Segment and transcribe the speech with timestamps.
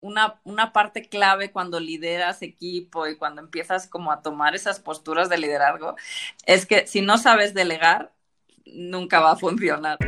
[0.00, 5.28] una, una parte clave cuando lideras equipo y cuando empiezas como a tomar esas posturas
[5.28, 5.96] de liderazgo
[6.46, 8.12] es que si no sabes delegar,
[8.64, 9.98] nunca va a funcionar.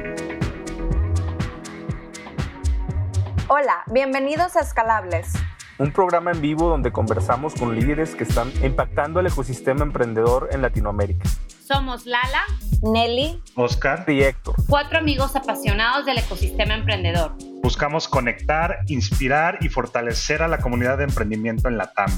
[3.48, 5.32] Hola, bienvenidos a Escalables.
[5.78, 10.62] Un programa en vivo donde conversamos con líderes que están impactando el ecosistema emprendedor en
[10.62, 11.28] Latinoamérica.
[11.66, 12.44] Somos Lala,
[12.82, 14.54] Nelly, Oscar y Héctor.
[14.68, 17.34] Cuatro amigos apasionados del ecosistema emprendedor.
[17.62, 22.10] Buscamos conectar, inspirar y fortalecer a la comunidad de emprendimiento en la TAM.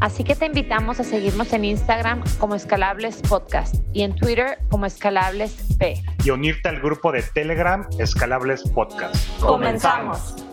[0.00, 4.86] Así que te invitamos a seguirnos en Instagram como Escalables Podcast y en Twitter como
[4.86, 6.02] Escalables P.
[6.24, 9.16] Y unirte al grupo de Telegram Escalables Podcast.
[9.40, 10.45] Comenzamos.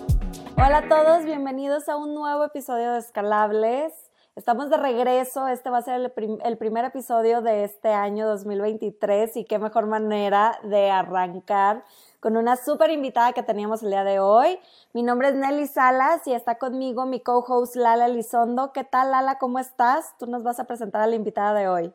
[0.56, 3.94] Hola a todos, bienvenidos a un nuevo episodio de Escalables.
[4.36, 6.00] Estamos de regreso, este va a ser
[6.44, 11.84] el, primer episodio de este año 2023 y qué mejor manera de arrancar
[12.20, 14.60] con una súper invitada que teníamos el día de hoy.
[14.94, 18.74] Mi nombre es Nelly Salas y está conmigo mi co-host Lala Elizondo.
[18.74, 19.40] ¿Qué tal Lala?
[19.40, 20.16] ¿Cómo estás?
[20.18, 21.94] Tú nos vas a presentar a la invitada de hoy.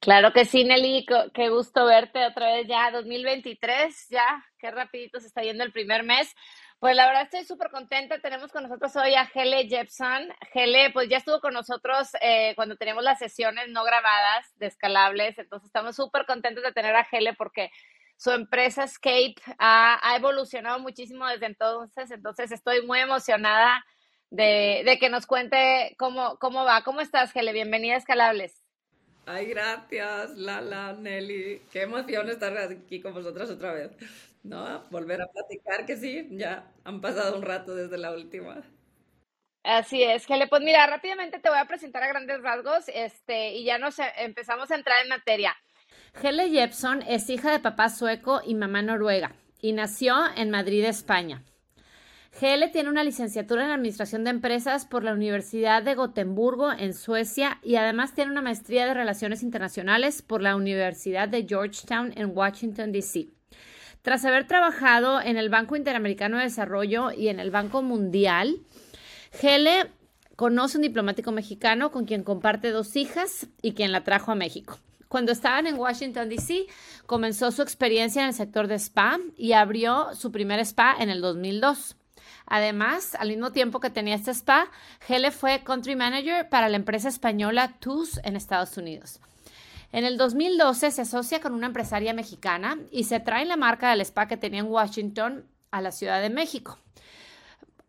[0.00, 5.26] Claro que sí, Nelly, qué gusto verte otra vez ya 2023, ya, qué rapidito se
[5.26, 6.34] está yendo el primer mes.
[6.80, 8.20] Pues la verdad estoy súper contenta.
[8.20, 10.28] Tenemos con nosotros hoy a Hele Jepson.
[10.54, 15.36] Hele, pues ya estuvo con nosotros eh, cuando teníamos las sesiones no grabadas de escalables.
[15.38, 17.72] Entonces estamos súper contentos de tener a Hele porque
[18.16, 22.12] su empresa Escape ha, evolucionado muchísimo desde entonces.
[22.12, 23.84] Entonces estoy muy emocionada
[24.30, 26.84] de, que nos cuente cómo, cómo va.
[26.84, 27.52] ¿Cómo estás, Hele?
[27.52, 28.67] Bienvenida a Escalables.
[29.28, 31.62] Ay, gracias, Lala, Nelly.
[31.70, 33.90] Qué emoción estar aquí con vosotras otra vez.
[34.42, 34.84] ¿no?
[34.90, 38.62] Volver a platicar, que sí, ya han pasado un rato desde la última.
[39.64, 40.46] Así es, Gele.
[40.46, 44.70] Pues mira, rápidamente te voy a presentar a grandes rasgos este, y ya nos empezamos
[44.70, 45.54] a entrar en materia.
[46.22, 51.42] Hele Jepson es hija de papá sueco y mamá noruega y nació en Madrid, España.
[52.40, 57.58] Hele tiene una licenciatura en Administración de Empresas por la Universidad de Gotemburgo en Suecia
[57.64, 62.92] y además tiene una maestría de Relaciones Internacionales por la Universidad de Georgetown en Washington,
[62.92, 63.26] D.C.
[64.02, 68.60] Tras haber trabajado en el Banco Interamericano de Desarrollo y en el Banco Mundial,
[69.42, 69.90] Hele
[70.36, 74.78] conoce un diplomático mexicano con quien comparte dos hijas y quien la trajo a México.
[75.08, 76.66] Cuando estaban en Washington, D.C.,
[77.06, 81.20] comenzó su experiencia en el sector de spa y abrió su primer spa en el
[81.20, 81.97] 2002.
[82.48, 84.70] Además, al mismo tiempo que tenía este spa,
[85.06, 89.20] Hele fue country manager para la empresa española TUS en Estados Unidos.
[89.92, 94.00] En el 2012 se asocia con una empresaria mexicana y se trae la marca del
[94.02, 96.78] spa que tenía en Washington a la Ciudad de México.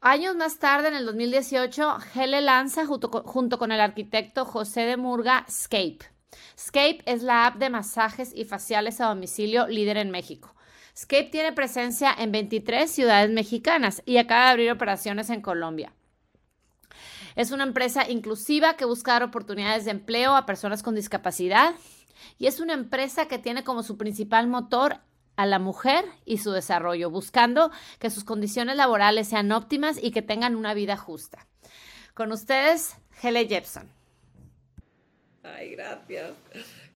[0.01, 3.11] Años más tarde, en el 2018, Hele lanza junto
[3.59, 5.99] con, el arquitecto José de Murga Scape.
[6.57, 10.55] Scape es la app de masajes y faciales a domicilio líder en México.
[10.99, 15.93] Scape tiene presencia en 23 ciudades mexicanas y acaba de abrir operaciones en Colombia.
[17.37, 21.73] Es una empresa inclusiva que busca dar oportunidades de empleo a personas con discapacidad
[22.37, 24.97] y es una empresa que tiene como su principal motor
[25.37, 30.21] a la mujer y su desarrollo, buscando que sus condiciones laborales sean óptimas y que
[30.21, 31.47] tengan una vida justa.
[32.13, 33.89] Con ustedes, Hele Jepson.
[35.43, 36.33] Ay, gracias.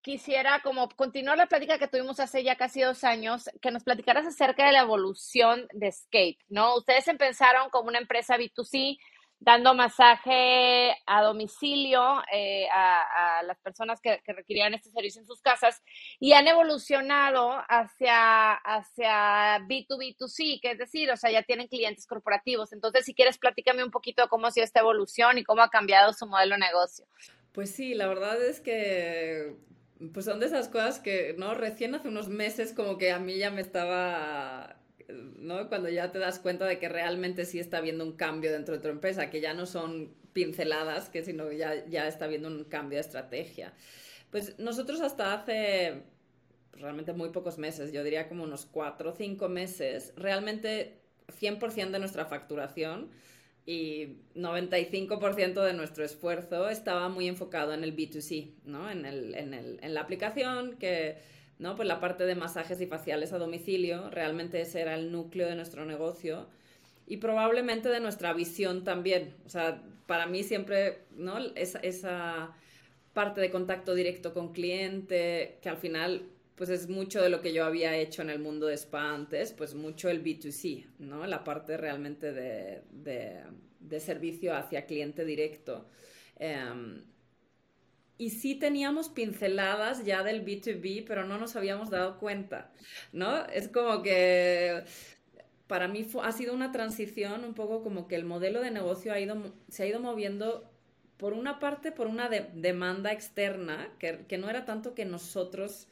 [0.03, 4.27] Quisiera como continuar la plática que tuvimos hace ya casi dos años, que nos platicaras
[4.27, 6.75] acerca de la evolución de Escape, ¿no?
[6.75, 8.97] Ustedes empezaron como una empresa B2C,
[9.39, 15.81] dando masaje a domicilio eh, a, las personas que, requerían este servicio en sus casas
[16.19, 22.73] y han evolucionado hacia, hacia B2B2C, que es decir, o sea, ya tienen clientes corporativos.
[22.73, 26.11] Entonces, si quieres, platícame un poquito cómo ha sido esta evolución y cómo ha cambiado
[26.11, 27.05] su modelo de negocio.
[27.53, 29.55] Pues sí, la verdad es que
[30.11, 31.53] pues son de esas cosas que, ¿no?
[31.53, 34.77] Recién hace unos meses como que a mí ya me estaba
[35.09, 35.67] ¿no?
[35.69, 38.81] Cuando ya te das cuenta de que realmente sí está habiendo un cambio dentro de
[38.81, 42.97] tu empresa, que ya no son pinceladas, que sino ya, ya está habiendo un cambio
[42.97, 43.73] de estrategia.
[44.31, 46.03] Pues nosotros hasta hace
[46.73, 50.99] realmente muy pocos meses, yo diría como unos cuatro o cinco meses, realmente
[51.39, 53.11] 100% de nuestra facturación
[53.66, 58.89] y 95% de nuestro esfuerzo estaba muy enfocado en el B2C, ¿no?
[58.89, 61.18] en, el, en, el, en la aplicación que
[61.60, 61.75] ¿no?
[61.75, 65.56] Pues la parte de masajes y faciales a domicilio, realmente ese era el núcleo de
[65.56, 66.48] nuestro negocio
[67.07, 69.33] y probablemente de nuestra visión también.
[69.45, 71.38] O sea, para mí siempre, ¿no?
[71.56, 72.56] Esa, esa
[73.13, 76.24] parte de contacto directo con cliente, que al final
[76.55, 79.53] pues es mucho de lo que yo había hecho en el mundo de spa antes,
[79.53, 81.25] pues mucho el B2C, ¿no?
[81.25, 85.88] La parte realmente de, de, servicio hacia cliente directo.
[86.38, 87.03] Em,
[88.17, 92.71] y sí teníamos pinceladas ya del B2B, pero no nos habíamos dado cuenta,
[93.11, 93.45] ¿no?
[93.47, 94.83] Es como que
[95.67, 99.19] para mí ha sido una transición un poco como que el modelo de negocio ha
[99.19, 100.69] ido, se ha ido moviendo
[101.17, 105.88] por una parte por una demanda externa, que, que, no era tanto que nosotros,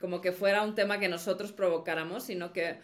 [0.00, 2.78] como que fuera un tema que nosotros provocáramos, sino que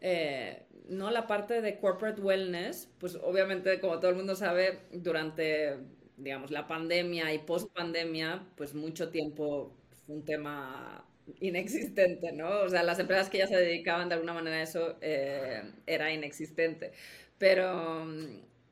[0.00, 5.78] eh, no la parte de corporate wellness, pues obviamente como todo el mundo sabe, durante
[6.16, 9.74] digamos la pandemia y post pandemia, pues mucho tiempo
[10.06, 11.04] fue un tema
[11.40, 12.60] inexistente, ¿no?
[12.60, 16.12] O sea, las empresas que ya se dedicaban de alguna manera a eso eh, era
[16.12, 16.92] inexistente.
[17.38, 18.06] Pero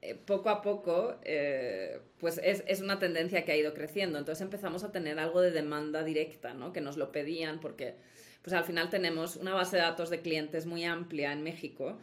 [0.00, 4.18] eh, poco a poco, eh, pues es, es, una tendencia que ha ido creciendo.
[4.18, 6.72] Entonces empezamos a tener algo de demanda directa, ¿no?
[6.72, 7.96] Que nos lo pedían porque,
[8.42, 11.98] pues al final tenemos una base de datos de clientes muy amplia en México.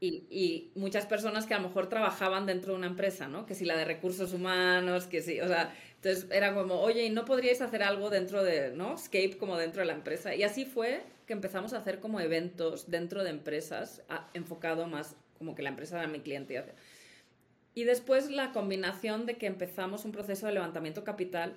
[0.00, 3.46] Y, y, muchas personas que a lo mejor trabajaban dentro de una empresa, ¿no?
[3.46, 7.10] Que si la de recursos humanos, que sí, o sea, entonces era como, oye, ¿y
[7.10, 8.98] no podríais hacer algo dentro de, ¿no?
[8.98, 10.34] Scape como dentro de la empresa.
[10.34, 14.02] Y así fue que empezamos a hacer como eventos dentro de empresas,
[14.34, 16.64] enfocado más como que la empresa era mi cliente.
[17.74, 21.54] Y después la combinación de que empezamos un proceso de levantamiento capital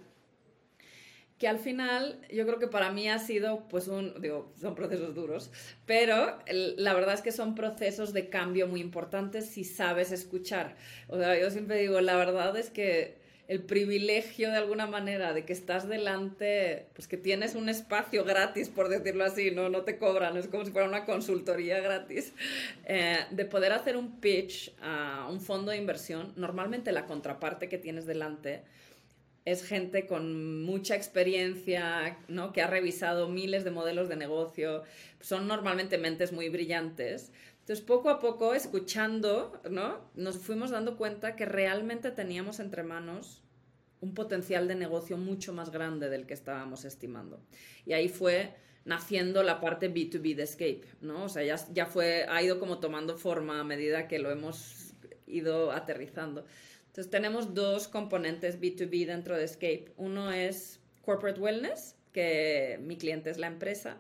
[1.37, 5.13] que al final yo creo que para mí ha sido, pues un, digo, son procesos
[5.13, 5.51] duros,
[5.85, 10.75] pero la verdad es que son procesos de cambio muy importantes si sabes escuchar.
[11.07, 13.17] O sea, yo siempre digo, la verdad es que
[13.47, 18.69] el privilegio de alguna manera de que estás delante, pues que tienes un espacio gratis,
[18.69, 22.33] por decirlo así, no, no te cobran, es como si fuera una consultoría gratis,
[22.85, 27.77] eh, de poder hacer un pitch a un fondo de inversión, normalmente la contraparte que
[27.77, 28.63] tienes delante
[29.47, 32.51] es gente con mucha experiencia, ¿no?
[32.51, 34.83] que ha revisado miles de modelos de negocio,
[35.21, 37.31] son normalmente mentes muy brillantes.
[37.67, 39.99] Entonces, poco a poco, escuchando, ¿no?
[40.15, 43.43] Nos fuimos dando cuenta que realmente teníamos entre manos
[43.99, 47.41] un potencial de negocio mucho más grande del que estábamos estimando.
[47.85, 48.53] Y ahí fue
[48.85, 51.25] naciendo la parte B2B de Escape, ¿no?
[51.25, 54.93] O sea, ya, fue, ha ido como tomando forma a medida que lo hemos
[55.25, 56.45] ido aterrizando.
[56.85, 59.91] Entonces, tenemos dos componentes B2B dentro de Escape.
[59.97, 63.97] Uno es Corporate Wellness, que mi cliente es la empresa,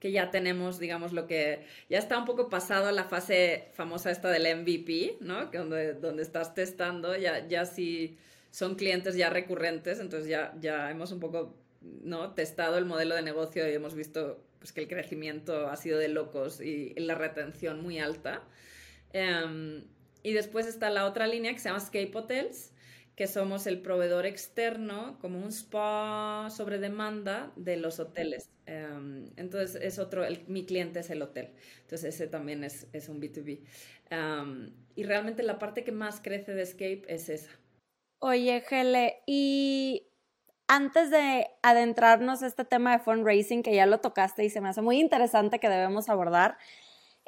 [0.00, 4.30] que ya tenemos, digamos, lo que ya está un poco pasado la fase famosa esta
[4.30, 5.50] del MVP, ¿no?
[5.50, 8.16] Que donde, donde estás testando, ya, ya si
[8.50, 12.32] son clientes ya recurrentes, entonces ya, ya hemos un poco, ¿no?
[12.34, 16.08] Testado el modelo de negocio y hemos visto pues, que el crecimiento ha sido de
[16.08, 18.42] locos y la retención muy alta.
[19.12, 19.84] Em,
[20.22, 22.72] y después está la otra línea que se llama Scape Hotels,
[23.18, 28.48] que somos el proveedor externo, como un spa sobre demanda de los hoteles.
[28.64, 31.52] Em, entonces, es otro, mi cliente es el hotel.
[31.80, 33.64] Entonces, ese también es, es un B2B.
[34.10, 37.50] Em, y realmente la parte que más crece de Escape es esa.
[38.20, 40.06] Oye, Gele, y
[40.68, 44.68] antes de adentrarnos a este tema de fundraising, que ya lo tocaste y se me
[44.68, 46.56] hace muy interesante que debemos abordar,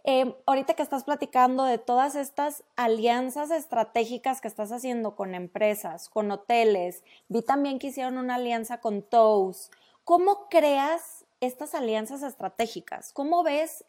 [0.04, 6.08] Em, ahorita que estás platicando de todas estas alianzas estratégicas que estás haciendo con empresas,
[6.08, 9.72] con hoteles, vi también que hicieron una alianza con Toast.
[10.04, 13.12] ¿Cómo creas estas alianzas estratégicas?
[13.12, 13.84] ¿Cómo ves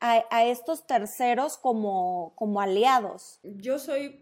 [0.00, 3.38] a, a estos terceros como, como aliados?
[3.42, 4.20] Yo soy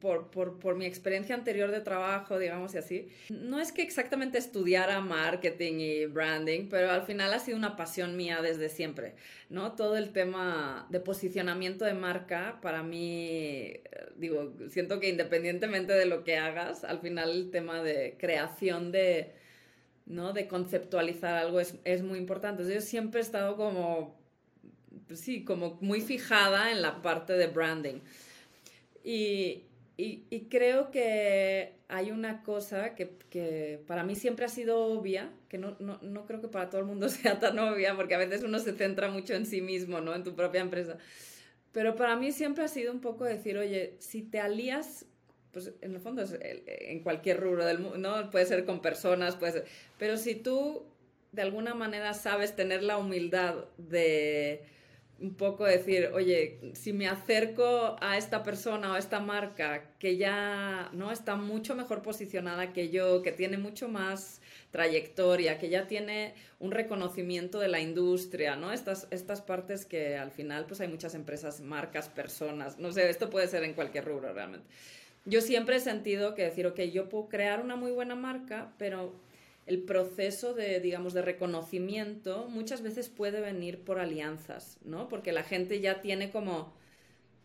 [0.00, 4.38] por, por, por, mi experiencia anterior de trabajo, digamos y así, no es que exactamente
[4.38, 9.14] estudiara marketing y branding, pero al final ha sido una pasión mía desde siempre,
[9.50, 9.72] ¿no?
[9.72, 13.74] Todo el tema de posicionamiento de marca, para mí,
[14.16, 19.32] digo, siento que independientemente de lo que hagas, al final el tema de creación de,
[20.06, 20.32] ¿no?
[20.32, 22.62] De conceptualizar algo es, es muy importante.
[22.62, 24.18] Entonces, yo siempre he estado como,
[25.06, 28.00] pues sí, como muy fijada en la parte de branding.
[29.04, 29.67] Y,
[30.00, 35.76] y, creo que hay una cosa que, para mí siempre ha sido obvia, que no,
[36.24, 39.10] creo que para todo el mundo sea tan obvia, porque a veces uno se centra
[39.10, 40.14] mucho en sí mismo, ¿no?
[40.14, 40.98] En tu propia empresa.
[41.72, 45.04] Pero para mí siempre ha sido un poco decir, oye, si te alías,
[45.50, 48.30] pues en el fondo es en cualquier rubro del mundo, ¿no?
[48.30, 49.64] Puede ser con personas, puede ser...
[49.98, 50.86] Pero si tú
[51.32, 54.62] de alguna manera sabes tener la humildad de
[55.20, 60.16] un poco decir, oye, si me acerco a esta persona o a esta marca que
[60.16, 65.88] ya no está mucho mejor posicionada que yo, que tiene mucho más trayectoria, que ya
[65.88, 68.72] tiene un reconocimiento de la industria, ¿no?
[68.72, 73.28] Estas, estas partes que al final pues hay muchas empresas, marcas, personas, no sé, esto
[73.28, 74.66] puede ser en cualquier rubro realmente.
[75.24, 79.14] Yo siempre he sentido que decir, ok, yo puedo crear una muy buena marca, pero
[79.68, 85.08] el proceso de, digamos, de reconocimiento muchas veces puede venir por alianzas, ¿no?
[85.08, 86.74] Porque la gente ya tiene como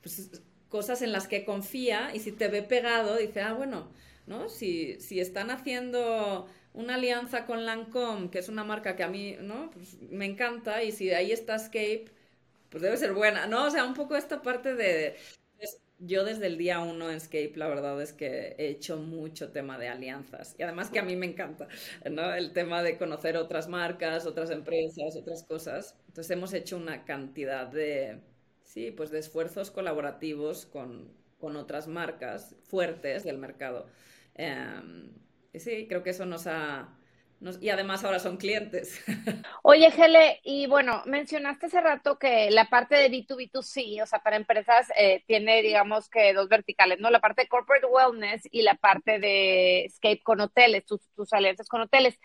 [0.01, 3.89] pues, cosas en las que confía y si te ve pegado dice, ah, bueno,
[4.27, 4.49] ¿no?
[4.49, 9.35] Si, si están haciendo una alianza con Lancome, que es una marca que a mí,
[9.41, 9.69] ¿no?
[9.71, 12.05] Pues me encanta y si ahí está Escape,
[12.69, 13.65] pues debe ser buena, ¿no?
[13.67, 15.15] O sea, un poco esta parte de...
[16.05, 19.77] yo desde el día uno en Escape, la verdad es que he hecho mucho tema
[19.77, 20.55] de alianzas.
[20.57, 21.67] Y además que a mí me encanta,
[22.09, 22.33] ¿no?
[22.33, 25.95] El tema de conocer otras marcas, otras empresas, otras cosas.
[26.07, 28.19] Entonces hemos hecho una cantidad de,
[28.63, 33.87] sí, pues de esfuerzos colaborativos con, con otras marcas fuertes del mercado.
[34.35, 35.11] Em,
[35.53, 36.97] y sí, creo que eso nos ha...
[37.61, 39.01] y además ahora son clientes.
[39.61, 44.35] Oye, Gele, y bueno, mencionaste hace rato que la parte de B2B2C, o sea, para
[44.35, 47.09] empresas, eh, tiene, digamos que dos verticales, ¿no?
[47.09, 51.67] La parte de corporate wellness y la parte de Escape con hoteles, tus, tus alianzas
[51.69, 52.19] con hoteles.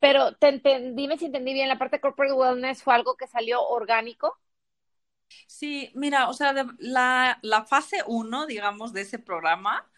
[0.00, 0.52] Pero te
[0.94, 4.38] dime si entendí bien, la parte de corporate wellness fue algo que salió orgánico.
[5.46, 9.88] Sí, mira, o sea, la, la fase 1, digamos, de ese programa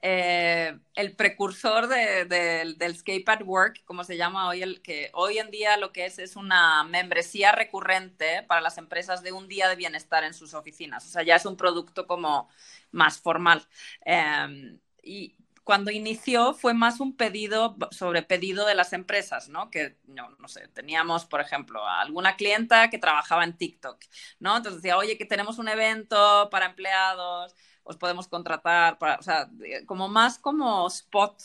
[0.00, 5.50] eh, el precursor del Escape at Work, como se llama hoy, el que hoy en
[5.50, 9.76] día lo que es es una membresía recurrente para las empresas de un día de
[9.76, 11.04] bienestar en sus oficinas.
[11.06, 12.48] O sea, ya es un producto como
[12.92, 13.66] más formal.
[14.04, 19.70] Em, y cuando inició fue más un pedido sobre pedido de las empresas, ¿no?
[19.70, 24.02] Que, no, no sé, teníamos, por ejemplo, a alguna clienta que trabajaba en TikTok,
[24.38, 24.56] ¿no?
[24.56, 27.54] Entonces decía, oye, que tenemos un evento para empleados
[27.88, 29.50] os podemos contratar, para, o sea,
[29.86, 31.42] como más como spot,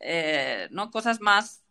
[0.00, 0.90] eh, ¿no?
[0.90, 1.62] Cosas más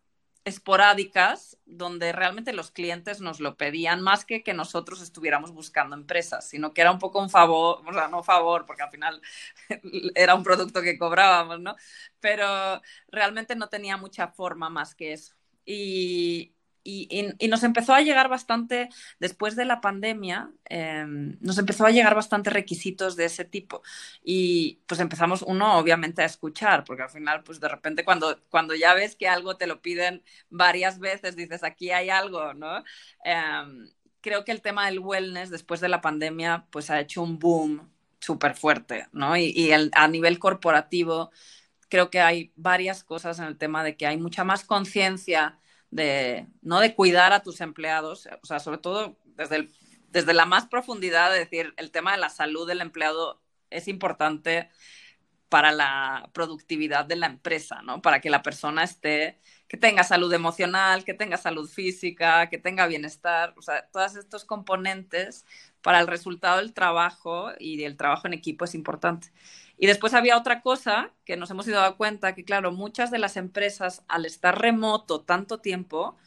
[0.44, 6.50] esporádicas donde realmente los clientes nos lo pedían más que que nosotros estuviéramos buscando empresas,
[6.50, 9.22] sino que era un poco un favor, o sea, no favor, porque al final
[10.16, 11.76] era un producto que cobrábamos, ¿no?
[12.20, 15.36] Pero realmente no tenía mucha forma más que eso.
[15.66, 21.92] Y, y, nos empezó a llegar bastante, después de la pandemia, em, nos empezó a
[21.92, 23.84] llegar bastante requisitos de ese tipo.
[24.24, 28.76] Y pues empezamos uno, obviamente, a escuchar, porque al final, pues de repente cuando, cuando
[28.76, 32.84] ya ves que algo te lo piden varias veces, dices, aquí hay algo, ¿no?
[33.24, 33.90] Em,
[34.22, 37.92] creo que el tema del wellness después de la pandemia, pues ha hecho un boom
[38.20, 39.36] súper fuerte, ¿no?
[39.38, 41.32] Y, y a nivel corporativo,
[41.90, 45.60] creo que hay varias cosas en el tema de que hay mucha más conciencia
[45.92, 46.80] de, ¿no?
[46.80, 49.70] de cuidar a tus empleados, o sea, sobre todo desde,
[50.10, 54.70] desde la más profundidad, de decir, el tema de la salud del empleado es importante
[55.50, 58.02] para la productividad de la empresa, ¿no?
[58.02, 62.88] Para que la persona esté, que tenga salud emocional, que tenga salud física, que tenga
[62.88, 65.46] bienestar, o sea, todos estos componentes
[65.82, 69.34] para el resultado del trabajo y el trabajo en equipo es importante.
[69.82, 73.18] Y después había otra cosa que nos hemos ido dando cuenta, que claro, muchas de
[73.18, 76.18] las empresas al estar remoto tanto tiempo,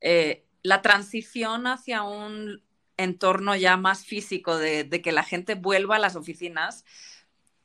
[0.00, 2.62] eh, la transición hacia un
[2.96, 6.84] entorno ya más físico de, que la gente vuelva a las oficinas,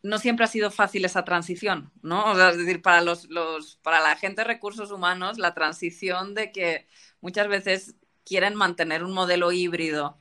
[0.01, 2.31] no siempre ha sido fácil esa transición, ¿no?
[2.31, 6.33] O sea, es decir, para, los, los, para la gente de recursos humanos, la transición
[6.33, 6.87] de que
[7.21, 10.17] muchas veces quieren mantener un modelo híbrido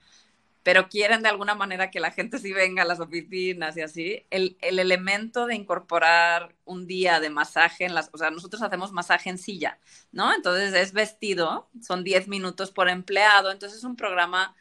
[0.62, 4.26] pero quieren de alguna manera que la gente sí venga a las oficinas y así,
[4.30, 8.92] el, el, elemento de incorporar un día de masaje en las, o sea, nosotros hacemos
[8.92, 9.78] masaje en silla,
[10.12, 10.34] ¿no?
[10.34, 14.54] Entonces es vestido, son 10 minutos por empleado, entonces es un programa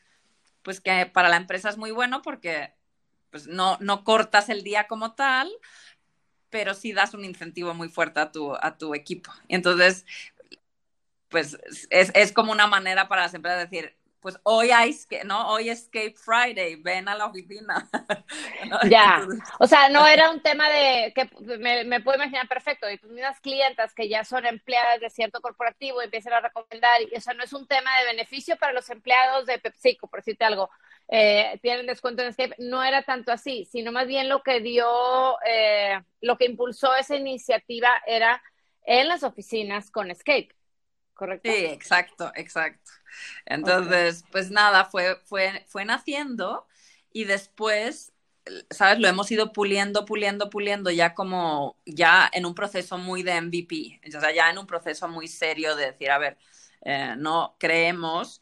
[0.61, 2.73] pues que para la empresa es muy bueno porque
[3.31, 5.51] pues no, no cortas el día como tal,
[6.49, 9.31] pero sí das un incentivo muy fuerte a tu, a tu equipo.
[9.47, 10.05] Entonces,
[11.29, 11.57] pues
[11.89, 14.95] es, es como una manera para las empresas de decir, pues hoy hay,
[15.25, 15.49] ¿no?
[15.49, 17.89] Hoy Escape Friday, ven a la oficina.
[18.89, 19.25] Ya,
[19.59, 23.39] o sea, no era un tema de, que me, puedo imaginar perfecto, y tus mismas
[23.39, 27.43] clientas que ya son empleadas de cierto corporativo empiezan a recomendar, y, o sea, no
[27.43, 30.69] es un tema de beneficio para los empleados de PepsiCo, por decirte algo,
[31.07, 35.37] eh, tienen descuento en Escape, no era tanto así, sino más bien lo que dio,
[35.45, 38.41] eh, lo que impulsó esa iniciativa era
[38.85, 40.58] en las oficinas con Escape.
[41.19, 41.51] ¿Correcto?
[41.51, 42.91] Sí, exacto, exacto.
[43.45, 46.65] Entonces, pues nada, fue, fue, fue naciendo
[47.11, 48.13] y después,
[48.69, 48.99] ¿sabes?
[48.99, 53.99] Lo hemos ido puliendo, puliendo, puliendo, ya como, ya en un proceso muy de MVP,
[54.07, 56.37] o sea, ya en un proceso muy serio de decir, a ver,
[56.83, 58.41] eh, no creemos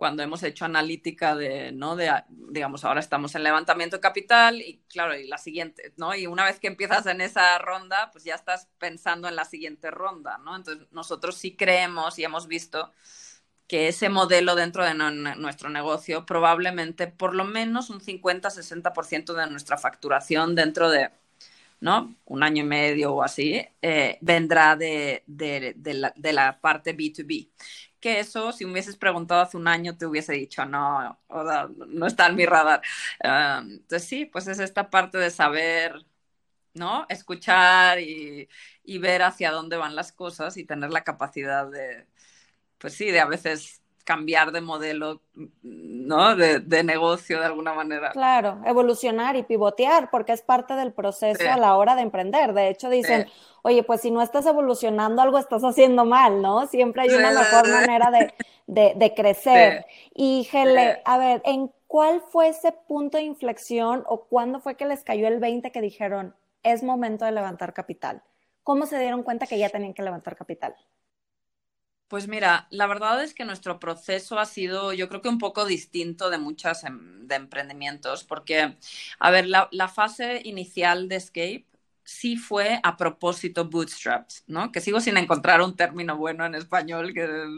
[0.00, 1.94] cuando hemos hecho analítica de, ¿no?
[1.94, 6.14] De, digamos, ahora estamos en levantamiento de capital y claro, y la siguiente, ¿no?
[6.14, 9.90] Y una vez que empiezas en esa ronda, pues ya estás pensando en la siguiente
[9.90, 10.56] ronda, ¿no?
[10.56, 12.90] Entonces, nosotros sí creemos y hemos visto
[13.68, 19.76] que ese modelo dentro de nuestro negocio, probablemente por lo menos un 50-60% de nuestra
[19.76, 21.10] facturación dentro de,
[21.80, 22.16] ¿no?
[22.24, 27.50] Un año y medio o así, eh, vendrá de, de, la, de, la, parte B2B
[28.00, 31.18] que eso, si me hubieses preguntado hace un año, te hubiese dicho, no,
[31.88, 32.82] no está en mi radar.
[33.20, 36.04] entonces sí, pues es esta parte de saber,
[36.74, 37.06] ¿no?
[37.08, 38.48] Escuchar y,
[38.98, 42.06] ver hacia dónde van las cosas y tener la capacidad de,
[42.78, 45.22] pues sí, de a veces cambiar de modelo,
[46.10, 46.34] ¿no?
[46.34, 48.10] De, negocio de alguna manera.
[48.10, 52.52] Claro, evolucionar y pivotear, porque es parte del proceso a la hora de emprender.
[52.52, 53.28] De hecho, dicen,
[53.62, 56.66] oye, pues si no estás evolucionando, algo estás haciendo mal, ¿no?
[56.66, 58.10] Siempre hay una mejor manera
[58.66, 59.86] de, crecer.
[60.12, 64.86] Y, Gele, a ver, ¿en cuál fue ese punto de inflexión o cuándo fue que
[64.86, 68.22] les cayó el 20 que dijeron, es momento de levantar capital?
[68.64, 70.74] ¿Cómo se dieron cuenta que ya tenían que levantar capital?
[72.10, 75.64] Pues mira, la verdad es que nuestro proceso ha sido, yo creo que un poco
[75.64, 78.76] distinto de muchos em, de emprendimientos, porque,
[79.20, 81.66] a ver, la, fase inicial de Escape
[82.02, 84.72] sí fue a propósito bootstrapped, ¿no?
[84.72, 87.12] Que sigo sin encontrar un término bueno en español,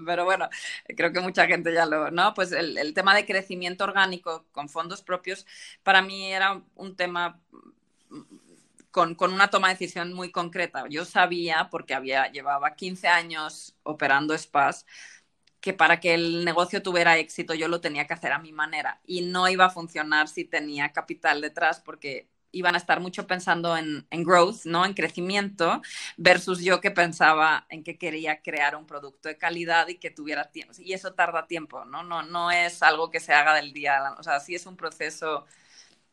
[0.05, 0.51] pero bueno,
[0.97, 2.35] creo que mucha gente ya lo, ¿no?
[2.35, 5.47] Pues el, el tema de crecimiento orgánico con fondos propios
[5.83, 7.41] para mí era un tema
[8.93, 10.85] con, una toma de decisión muy concreta.
[10.89, 14.87] Yo sabía, porque había, llevaba 15 años operando spas,
[15.61, 19.01] que para que el negocio tuviera éxito yo lo tenía que hacer a mi manera
[19.07, 23.77] y no iba a funcionar si tenía capital detrás porque iban a estar mucho pensando
[23.77, 24.85] en, growth, ¿no?
[24.85, 25.81] En crecimiento,
[26.17, 30.51] versus yo que pensaba en que quería crear un producto de calidad y que tuviera
[30.51, 30.75] tiempo.
[30.79, 32.03] Y eso tarda tiempo, ¿no?
[32.03, 35.47] No, no es algo que se haga del día, o sea, sí es un proceso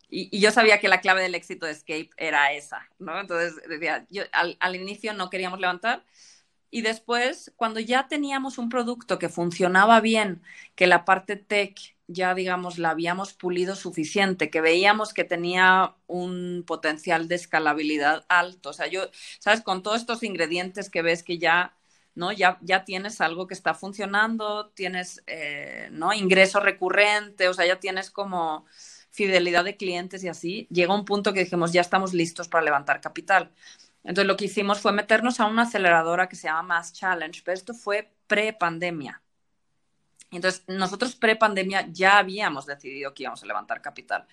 [0.09, 3.19] y, yo sabía que la clave del éxito de Escape era esa, ¿no?
[3.19, 6.03] Entonces, decía, al, inicio no queríamos levantar
[6.71, 10.43] y después, cuando ya teníamos un producto que funcionaba bien,
[10.75, 16.63] que la parte tech ya, digamos, la habíamos pulido suficiente, que veíamos que tenía un
[16.65, 18.69] potencial de escalabilidad alto.
[18.69, 19.61] O sea, yo, ¿sabes?
[19.61, 21.75] Con todos estos ingredientes que ves que ya,
[22.15, 22.31] ¿no?
[22.31, 26.13] Ya, ya tienes algo que está funcionando, tienes, eh, ¿no?
[26.13, 28.65] Ingreso recurrente, o sea, ya tienes como
[29.11, 33.01] fidelidad de clientes y así, llega un punto que dijimos, ya estamos listos para levantar
[33.01, 33.51] capital.
[34.03, 37.55] Entonces lo que hicimos fue meternos a una aceleradora que se llama Mass Challenge, pero
[37.55, 39.21] esto fue pre-pandemia.
[40.31, 44.27] Entonces, nosotros pre-pandemia ya habíamos decidido que íbamos a levantar capital.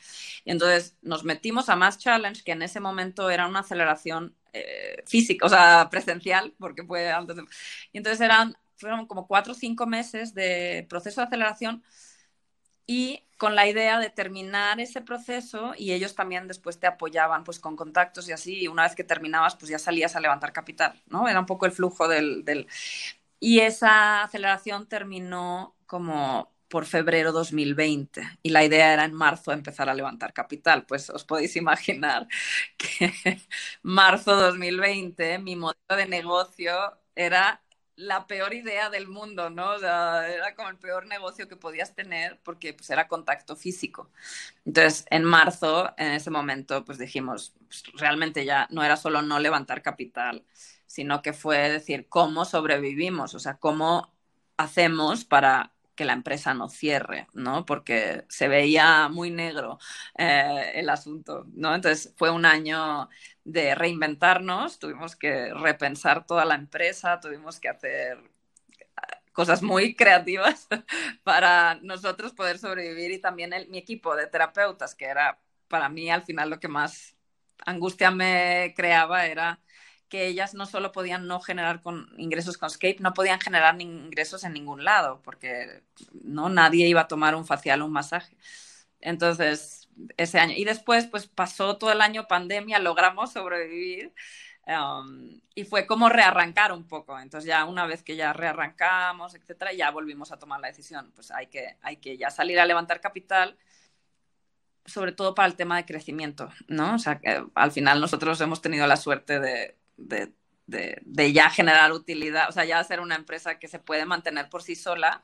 [0.45, 5.47] Entonces, nos metimos a Mass Challenge, que en ese momento era una aceleración eh, física,
[5.47, 7.45] o sea, presencial, porque fue antes de...
[7.93, 11.83] Y entonces eran, fueron como cuatro o cinco meses de proceso de aceleración
[12.87, 17.61] y con la idea de terminar ese proceso y ellos también después te apoyaban pues
[17.61, 21.03] con contactos y así, y una vez que terminabas pues ya salías a levantar capital,
[21.07, 21.29] ¿no?
[21.29, 22.45] Era un poco el flujo del...
[22.45, 22.67] del...
[23.41, 29.89] Y esa aceleración terminó como por febrero 2020 y la idea era en marzo empezar
[29.89, 30.87] a levantar capital.
[30.87, 32.27] Pues os podéis imaginar
[32.79, 33.13] que
[33.83, 36.75] marzo 2020 mi modelo de negocio
[37.15, 37.63] era
[37.97, 39.77] la peor idea del mundo, ¿no?
[39.77, 44.11] Era como el peor negocio que podías tener porque pues era contacto físico.
[44.65, 49.39] Entonces, en marzo, en ese momento, pues dijimos, pues, realmente ya no era solo no
[49.41, 50.45] levantar capital,
[50.87, 53.35] sino que fue decir, ¿cómo sobrevivimos?
[53.35, 54.13] O sea, ¿cómo
[54.57, 57.65] hacemos para que la empresa no cierre, ¿no?
[57.65, 59.79] Porque se veía muy negro
[60.19, 61.75] eh, el asunto, ¿no?
[61.75, 63.09] Entonces fue un año
[63.47, 68.19] de reinventarnos, tuvimos que repensar toda la empresa, tuvimos que hacer
[69.33, 70.67] cosas muy creativas
[71.23, 76.25] para nosotros poder sobrevivir y también mi equipo de terapeutas, que era para mí al
[76.25, 77.15] final lo que más
[77.65, 79.61] angustia me creaba era
[80.09, 84.43] que ellas no solo podían no generar con ingresos con Scape, no podían generar ingresos
[84.43, 85.85] en ningún lado, porque
[86.23, 88.37] no nadie iba a tomar un facial o un masaje.
[89.01, 89.86] Entonces,
[90.17, 90.55] ese año.
[90.57, 94.13] Y después, pues pasó todo el año pandemia, logramos sobrevivir.
[94.67, 97.19] Um, y fue como rearrancar un poco.
[97.19, 101.13] Entonces ya una vez que ya rearrancamos, etcétera, ya volvimos a tomar la decisión.
[101.15, 103.57] Pues hay que, hay que ya salir a levantar capital,
[104.85, 106.95] sobre todo para el tema de crecimiento, ¿no?
[106.95, 110.33] O sea, que al final nosotros hemos tenido la suerte de, de,
[110.67, 114.63] de, ya generar utilidad, o sea, ya ser una empresa que se puede mantener por
[114.63, 115.23] sí sola,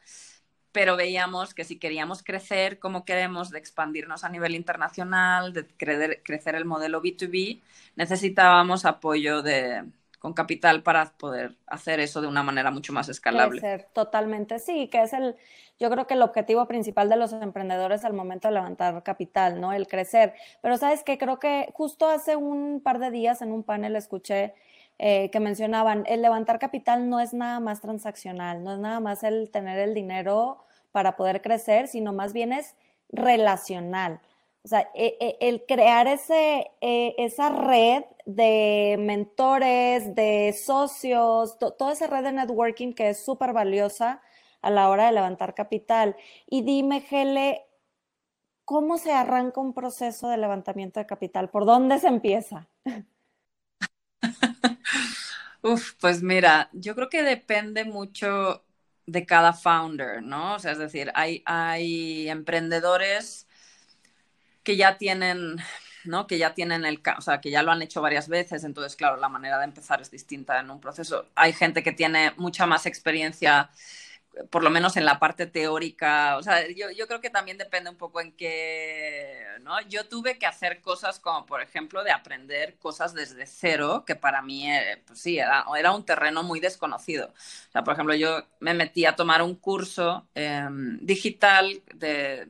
[0.72, 5.66] pero veíamos que si queríamos crecer como queremos, de expandirnos a nivel internacional, de
[6.22, 7.61] crecer, el modelo B2B,
[7.94, 9.85] necesitábamos apoyo de,
[10.18, 13.61] con capital para poder hacer eso de una manera mucho más escalable.
[13.92, 15.37] Totalmente, sí, que es el,
[15.78, 19.72] yo creo que el objetivo principal de los emprendedores al momento de levantar capital, ¿no?
[19.72, 20.35] El crecer.
[20.62, 24.54] Pero sabes que creo que justo hace un par de días en un panel escuché
[24.98, 29.22] eh, que mencionaban, el levantar capital no es nada más transaccional, no es nada más
[29.24, 32.76] el tener el dinero para poder crecer, sino más bien es
[33.09, 34.20] relacional.
[34.64, 41.92] O sea, e, e, el crear ese, e, esa red de mentores, de socios, toda
[41.92, 44.22] esa red de networking que es súper valiosa
[44.61, 46.16] a la hora de levantar capital.
[46.46, 47.66] Y dime, Gele,
[48.64, 51.50] ¿cómo se arranca un proceso de levantamiento de capital?
[51.50, 52.68] ¿Por dónde se empieza?
[55.62, 58.64] Uf, pues mira, yo creo que depende mucho
[59.06, 60.54] de cada founder, ¿no?
[60.54, 63.46] O sea, es decir, hay, hay emprendedores
[64.62, 65.56] que ya tienen,
[66.04, 66.26] ¿no?
[66.26, 69.16] Que ya tienen el, o sea, que ya lo han hecho varias veces, entonces, claro,
[69.16, 71.28] la manera de empezar es distinta en un proceso.
[71.35, 73.70] Hay gente que tiene mucha más experiencia
[74.51, 77.90] por lo menos en la parte teórica, o sea, yo, yo, creo que también depende
[77.90, 79.81] un poco en qué, ¿no?
[79.83, 84.40] Yo tuve que hacer cosas como, por ejemplo, de aprender cosas desde cero, que para
[84.42, 87.27] mí, eh, pues sí, era, era, un terreno muy desconocido.
[87.29, 90.66] O sea, por ejemplo, yo me metí a tomar un curso eh,
[91.01, 92.49] digital de,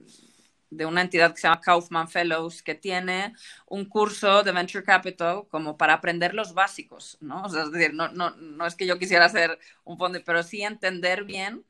[0.72, 3.34] de una entidad que se llama Kaufman Fellows, que tiene
[3.66, 7.46] un curso de Venture Capital como para aprender los básicos, ¿no?
[7.46, 11.24] Es decir, no, no, no es que yo quisiera hacer un fondo, pero sí entender
[11.24, 11.64] bien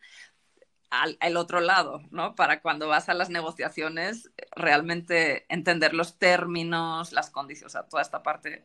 [0.90, 2.34] al, el otro lado, ¿no?
[2.36, 8.02] Para cuando vas a las negociaciones, realmente entender los términos, las condiciones, o sea, toda
[8.02, 8.62] esta parte,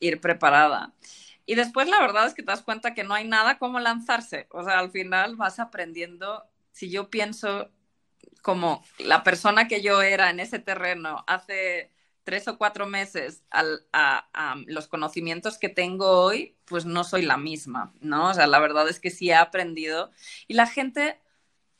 [0.00, 0.94] ir preparada.
[1.46, 4.46] Y después la verdad es que te das cuenta que no hay nada como lanzarse,
[4.50, 7.70] o sea, al final vas aprendiendo, si yo pienso
[8.42, 11.90] como la persona que yo era en ese terreno hace
[12.28, 13.64] tres o cuatro meses a,
[14.66, 18.28] los conocimientos que tengo hoy, pues no soy la misma, ¿no?
[18.28, 20.10] O sea, la verdad es que sí he aprendido
[20.46, 21.18] y la gente,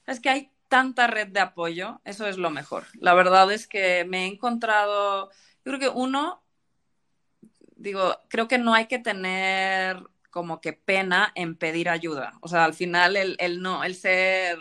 [0.07, 2.85] es que hay tanta red de apoyo, eso es lo mejor.
[2.94, 5.31] La verdad es que me he encontrado,
[5.66, 6.42] yo creo que uno,
[7.77, 12.38] digo, creo que no hay que tener como que pena en pedir ayuda.
[12.40, 14.59] O sea, al final el, el no, el ser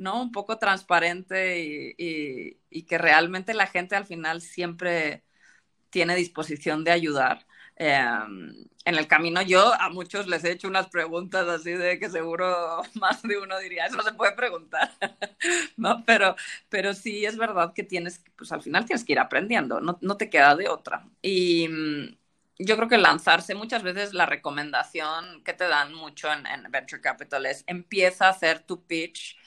[0.00, 0.22] ¿no?
[0.22, 5.24] Un poco transparente y, que realmente la gente al final siempre
[5.90, 7.46] tiene disposición de ayudar.
[7.76, 12.10] Em, en el camino yo a muchos les he hecho unas preguntas así de que
[12.10, 14.90] seguro más de uno diría, eso se puede preguntar,
[15.76, 16.04] ¿no?
[16.06, 16.36] Pero,
[16.68, 20.16] pero sí es verdad que tienes, pues al final tienes que ir aprendiendo, no, no
[20.16, 21.06] te queda de otra.
[21.22, 22.16] Y mm,
[22.58, 27.02] yo creo que lanzarse muchas veces la recomendación que te dan mucho en, en Venture
[27.02, 29.39] Capital es empieza a hacer tu pitch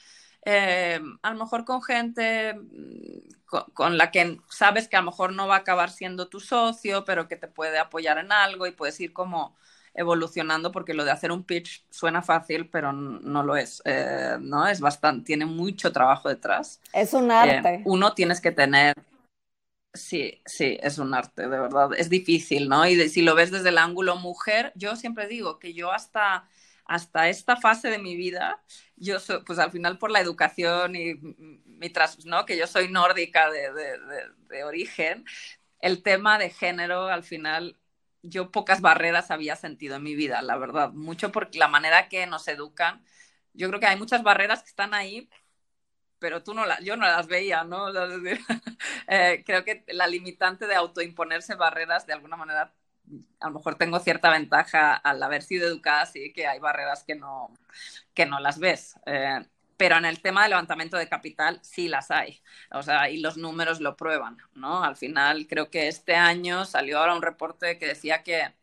[0.44, 3.34] eh, a lo mejor con gente mm,
[3.72, 7.04] con, la que sabes que a lo mejor no va a acabar siendo tu socio,
[7.04, 9.56] pero que te puede apoyar en algo y puedes ir como
[9.94, 14.66] evolucionando porque lo de hacer un pitch suena fácil, pero no lo es, eh, ¿no?
[14.66, 16.80] Es bastante, tiene mucho trabajo detrás.
[16.92, 17.74] Es un arte.
[17.74, 18.94] Eh, uno tienes que tener,
[19.92, 22.86] sí, sí, es un arte, de verdad, es difícil, ¿no?
[22.88, 26.48] Y si lo ves desde el ángulo mujer, yo siempre digo que yo hasta
[26.84, 28.62] hasta esta fase de mi vida,
[28.96, 32.44] yo pues al final por la educación y mi tras, ¿no?
[32.46, 33.98] que yo soy nórdica de, de,
[34.48, 35.24] de, origen,
[35.80, 37.78] el tema de género al final
[38.22, 42.26] yo pocas barreras había sentido en mi vida, la verdad, mucho por la manera que
[42.26, 43.04] nos educan.
[43.52, 45.28] Yo creo que hay muchas barreras que están ahí,
[46.18, 47.88] pero tú no la, yo no las veía, ¿no?
[49.08, 52.74] Eh, creo que la limitante de autoimponerse barreras de alguna manera
[53.40, 57.14] a lo mejor tengo cierta ventaja al haber sido educada así, que hay barreras que
[57.14, 57.50] no,
[58.14, 58.96] que no las ves.
[59.06, 59.44] Eh,
[59.76, 62.40] pero en el tema de levantamiento de capital sí las hay,
[62.70, 64.84] o sea, y los números lo prueban, ¿no?
[64.84, 68.54] Al final creo que este año salió ahora un reporte que decía que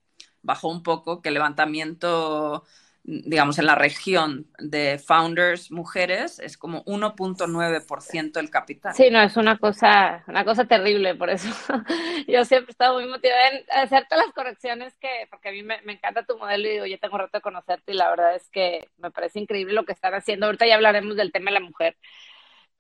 [0.42, 2.66] bajó un poco, que el levantamiento
[3.04, 8.94] digamos, en la región de founders mujeres es como 1.9% del capital.
[8.94, 11.50] Sí, no, es una cosa, una cosa terrible, por eso
[12.28, 15.82] yo siempre he estado muy motivada en hacerte las correcciones que, porque a mí me,
[15.82, 18.48] me, encanta tu modelo y digo, yo tengo rato de conocerte y la verdad es
[18.50, 20.46] que me parece increíble lo que están haciendo.
[20.46, 21.98] Ahorita ya hablaremos del tema de la mujer,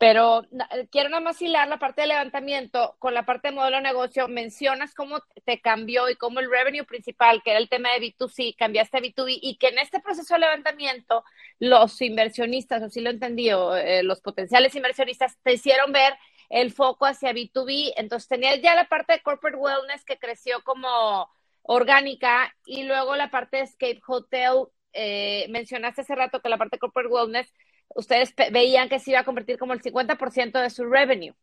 [0.01, 3.77] pero eh, quiero nada más hilar la parte de levantamiento con la parte de modelo
[3.77, 4.27] de negocio.
[4.27, 8.55] Mencionas cómo te cambió y cómo el revenue principal, que era el tema de B2C,
[8.57, 11.23] cambiaste a B2B y que en este proceso de levantamiento
[11.59, 16.15] los inversionistas, o si lo entendí, eh, los potenciales inversionistas te hicieron ver
[16.49, 17.93] el foco hacia B2B.
[17.95, 21.29] Entonces tenías ya la parte de corporate wellness que creció como
[21.61, 24.65] orgánica y luego la parte de Escape Hotel.
[24.93, 27.53] Eh, mencionaste hace rato que la parte de corporate wellness
[27.95, 31.35] ustedes veían que se iba a convertir como el 50% de su revenue.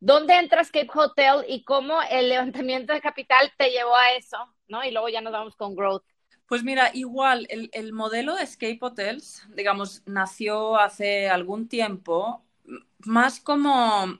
[0.00, 4.36] ¿Dónde entra Escape Hotel y cómo el levantamiento de capital te llevó a eso?
[4.68, 4.82] ¿no?
[4.84, 6.02] Y luego ya nos vamos con growth.
[6.46, 12.42] Pues mira, igual, el, el modelo de Escape Hotels, digamos, nació hace algún tiempo
[12.98, 14.18] más como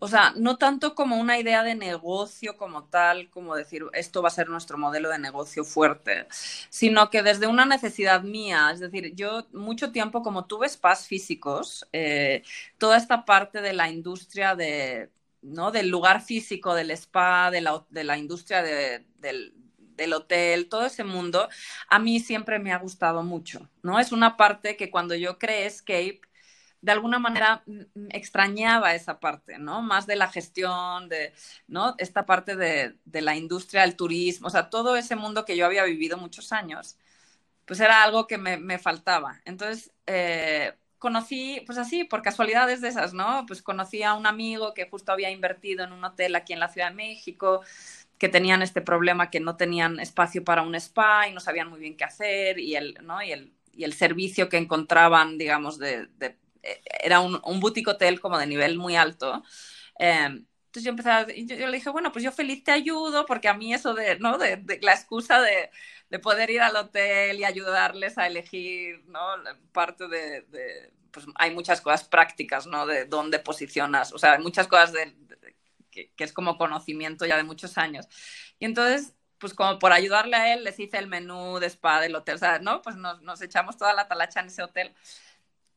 [0.00, 4.28] o sea, no tanto como una idea de negocio como tal, como decir, esto va
[4.28, 6.26] a ser nuestro modelo de negocio fuerte,
[6.70, 11.86] sino que desde una necesidad mía, es decir, yo mucho tiempo como tuve spas físicos,
[11.92, 12.42] eh,
[12.78, 15.10] toda esta parte de la industria de,
[15.42, 15.70] ¿no?
[15.70, 19.54] del lugar físico, del spa, de la, de la industria de, del,
[20.00, 21.48] del hotel, todo ese mundo,
[21.88, 24.00] a mí siempre me ha gustado mucho, ¿no?
[24.00, 26.22] Es una parte que cuando yo creé Escape,
[26.82, 29.82] de alguna manera mm, mm, extrañaba esa parte, ¿no?
[29.82, 31.32] Más de la gestión, de,
[31.68, 31.94] ¿no?
[31.98, 35.66] Esta parte de, de, la industria, el turismo, o sea, todo ese mundo que yo
[35.66, 36.96] había vivido muchos años.
[37.66, 39.40] pues era algo que me, me faltaba.
[39.44, 43.44] Entonces, eh, conocí, pues así, por casualidades de esas, ¿no?
[43.46, 46.68] Pues conocí a un amigo que justo había invertido en un hotel aquí en la
[46.68, 47.62] Ciudad de México,
[48.18, 51.80] que tenían este problema que no tenían espacio para un spa y no sabían muy
[51.80, 53.22] bien qué hacer y el, ¿no?
[53.22, 56.36] y el, y el servicio que encontraban, digamos, de, de
[57.02, 59.42] era un, un, boutique hotel como de nivel muy alto.
[59.98, 63.48] Eh, entonces yo empecé a, yo, le dije, bueno, pues yo feliz te ayudo, porque
[63.48, 64.38] a mí eso de, ¿no?
[64.38, 65.68] De, la excusa de,
[66.10, 69.20] de, poder ir al hotel y ayudarles a elegir, ¿no?
[69.72, 72.86] Parte de, pues hay muchas cosas prácticas, ¿no?
[72.86, 75.16] De dónde posicionas, o sea, hay muchas cosas de,
[75.90, 78.06] que, que, es como conocimiento ya de muchos años.
[78.60, 82.14] Y entonces, pues como por ayudarle a él, les hice el menú de spa del
[82.14, 82.80] hotel, o sea, ¿no?
[82.82, 84.94] Pues nos, nos echamos toda la talacha en ese hotel.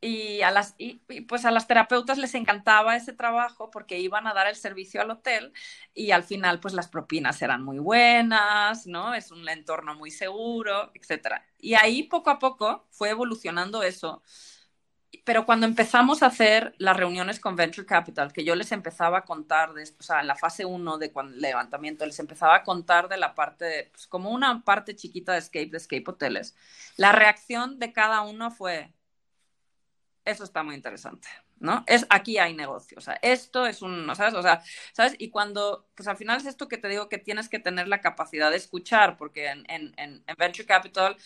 [0.04, 0.96] Y a, las, y,
[1.28, 5.12] pues a las terapeutas les encantaba ese trabajo porque iban a dar el servicio al
[5.12, 5.54] hotel
[5.94, 9.14] y al final pues las propinas eran muy buenas, ¿no?
[9.14, 11.42] Es un entorno muy seguro, etc.
[11.60, 14.22] Y ahí poco a poco fue evolucionando eso
[15.24, 19.26] pero cuando empezamos a hacer las reuniones con Venture Capital, que yo les empezaba a
[19.26, 23.08] contar, de, o sea, en la fase 1 de cuando, levantamiento, les empezaba a contar
[23.08, 26.56] de la parte, pues, como una parte chiquita de Escape, de Escape Hoteles,
[26.98, 28.94] la reacción de cada uno fue,
[30.26, 31.28] eso está muy interesante,
[31.60, 31.84] ¿no?
[31.88, 34.34] Es, aquí hay negocio, o sea, esto es un, ¿sabes?
[34.34, 34.62] O sea,
[34.94, 35.16] ¿sabes?
[35.20, 38.02] Y cuando, pues al final es esto que te digo que tienes que tener la
[38.02, 41.18] capacidad de escuchar, porque en, en, en Venture Capital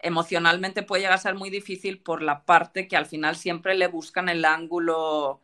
[0.00, 3.86] emocionalmente puede llegar a ser muy difícil por la parte que al final siempre le
[3.88, 5.40] buscan el ángulo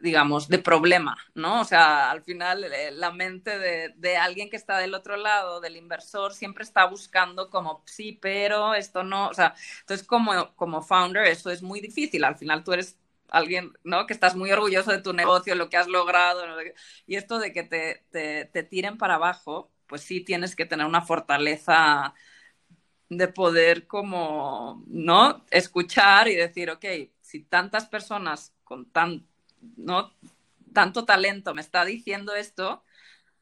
[0.00, 1.60] digamos, de problema, ¿no?
[1.60, 5.76] O sea, al final eh, la mente de, alguien que está del otro lado, del
[5.76, 11.26] inversor, siempre está buscando como, sí, pero esto no, o sea, entonces como, como founder
[11.26, 14.06] eso es muy difícil, al final tú eres alguien, ¿no?
[14.06, 16.42] Que estás muy orgulloso de tu negocio, lo que has logrado,
[17.06, 20.86] y esto de que te, te, te tiren para abajo, pues sí tienes que tener
[20.86, 22.14] una fortaleza
[23.08, 25.44] de poder como, ¿no?
[25.50, 26.84] Escuchar y decir, ok,
[27.20, 29.29] si tantas personas con tan
[29.76, 30.12] ¿no?
[30.72, 32.82] tanto talento me está diciendo esto,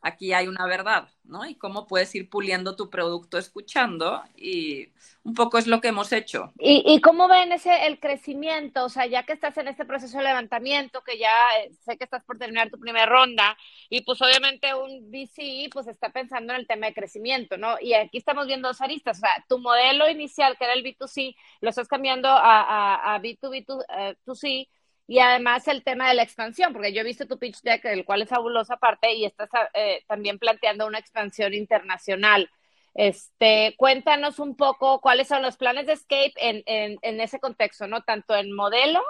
[0.01, 1.45] aquí hay una verdad, ¿no?
[1.45, 4.93] Y cómo puedes ir puliendo tu producto escuchando y
[5.25, 6.53] un poco es lo que hemos hecho.
[6.59, 8.85] ¿Y, y cómo ven ese el crecimiento?
[8.85, 12.05] O sea, ya que estás en este proceso de levantamiento, que ya eh, sé que
[12.05, 13.57] estás por terminar tu primera ronda,
[13.91, 17.77] y pues obviamente un VC pues está pensando en el tema de crecimiento, ¿no?
[17.81, 21.35] Y aquí estamos viendo dos aristas, o sea, tu modelo inicial, que era el B2C,
[21.61, 24.69] lo estás cambiando a, a, a B2B2C,
[25.09, 28.05] y además el tema de la expansión, porque yo he visto tu pitch deck, el
[28.05, 32.51] cual es fabulosa parte, y estás eh, también planteando una expansión internacional.
[32.95, 37.87] Este, cuéntanos un poco cuáles son los planes de Escape en, en, en ese contexto,
[37.87, 38.03] ¿no?
[38.03, 39.03] Tanto en modelo,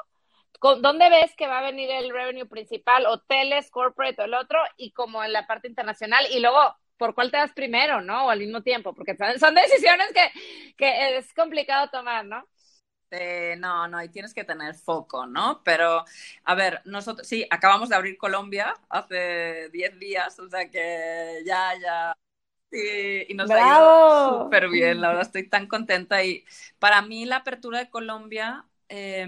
[0.61, 3.05] ¿dónde ves que va a venir el revenue principal?
[3.07, 7.33] Hoteles, corporate o el otro, y como en la parte internacional, y luego, ¿por cuál
[7.33, 8.27] te das primero, no?
[8.27, 12.47] O al mismo tiempo, porque son decisiones que, que es complicado tomar, ¿no?
[13.11, 15.63] Eh, no, no, y tienes que tener foco, ¿no?
[15.65, 16.05] Pero,
[16.45, 21.73] a ver, nosotros, sí, acabamos de abrir Colombia hace 10 días, o sea que ya,
[21.81, 22.15] ya.
[22.71, 23.55] Sí, y nos ¡Bravo!
[23.55, 26.25] ha ido súper bien, la verdad, estoy tan contenta.
[26.25, 26.45] Y
[26.79, 29.27] para mí, la apertura de Colombia, eh,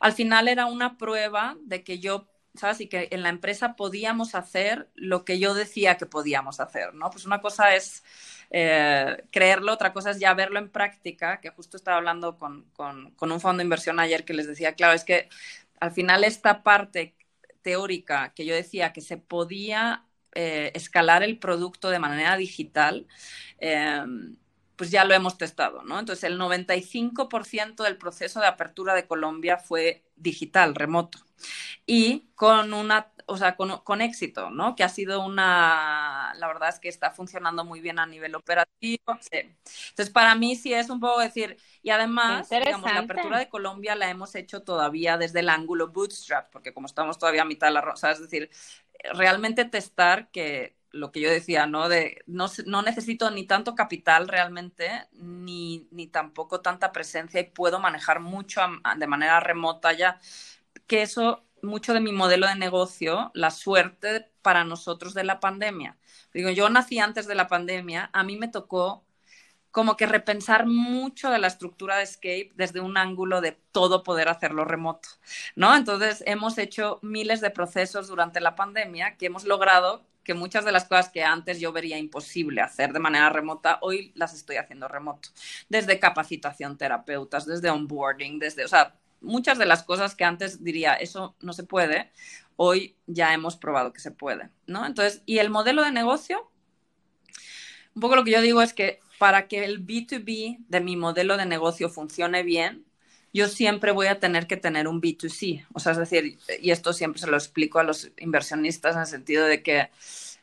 [0.00, 2.80] al final era una prueba de que yo ¿sabes?
[2.80, 7.10] Y que en la empresa podíamos hacer lo que yo decía que podíamos hacer, ¿no?
[7.10, 8.02] Pues una cosa es
[8.50, 13.14] eh, creerlo, otra cosa es ya verlo en práctica, que justo estaba hablando con, con,
[13.20, 15.28] un fondo de inversión ayer que les decía, claro, es que
[15.80, 17.14] al final esta parte
[17.62, 23.06] teórica que yo decía que se podía eh, escalar el producto de manera digital,
[23.58, 24.04] eh,
[24.80, 25.98] pues ya lo hemos testado, ¿no?
[25.98, 31.18] Entonces, el 95% del proceso de apertura de Colombia fue digital, remoto,
[31.84, 34.74] y con una o sea, con, con, éxito, ¿no?
[34.74, 39.18] Que ha sido una, la verdad es que está funcionando muy bien a nivel operativo.
[39.20, 39.54] Sí.
[39.90, 43.94] Entonces, para mí sí es un poco decir, y además, digamos, la apertura de Colombia
[43.96, 47.74] la hemos hecho todavía desde el ángulo bootstrap, porque como estamos todavía a mitad de
[47.74, 48.50] la rosa, es decir,
[49.12, 51.88] realmente testar que lo que yo decía, ¿no?
[51.88, 57.80] De no, no necesito ni tanto capital realmente, ni, ni tampoco tanta presencia y puedo
[57.80, 60.20] manejar mucho a, de manera remota ya,
[60.86, 65.96] que eso mucho de mi modelo de negocio la suerte para nosotros de la pandemia.
[66.32, 69.04] Digo, yo nací antes de la pandemia, a mí me tocó
[69.70, 74.28] como que repensar mucho de la estructura de Escape desde un ángulo de todo poder
[74.28, 75.08] hacerlo remoto,
[75.54, 75.76] ¿no?
[75.76, 80.72] Entonces, hemos hecho miles de procesos durante la pandemia que hemos logrado que muchas de
[80.72, 84.88] las cosas que antes yo vería imposible hacer de manera remota, hoy las estoy haciendo
[84.88, 85.30] remoto.
[85.68, 90.94] Desde capacitación terapeutas, desde onboarding, desde, o sea, muchas de las cosas que antes diría,
[90.94, 92.10] eso no se puede,
[92.56, 94.86] hoy ya hemos probado que se puede, ¿no?
[94.86, 96.50] Entonces, y el modelo de negocio,
[97.94, 101.36] un poco lo que yo digo es que para que el B2B de mi modelo
[101.36, 102.86] de negocio funcione bien,
[103.32, 105.66] yo siempre voy a tener que tener un B2C.
[105.72, 109.06] O sea, es decir, y esto siempre se lo explico a los inversionistas en el
[109.06, 109.90] sentido de que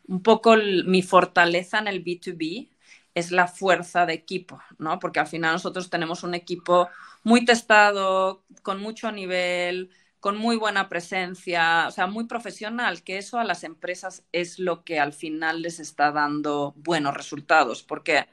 [0.08, 2.70] un poco mi fortaleza en el B2B
[3.14, 5.00] es la fuerza de equipo, ¿no?
[5.00, 6.90] Porque al final nosotros tenemos un equipo
[7.24, 13.40] muy testado, con mucho nivel, con muy buena presencia, o sea, muy profesional, que eso
[13.40, 18.28] a las empresas es lo que al final les está dando buenos resultados, porque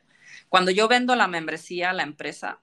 [0.49, 2.61] cuando yo vendo la membresía a la empresa,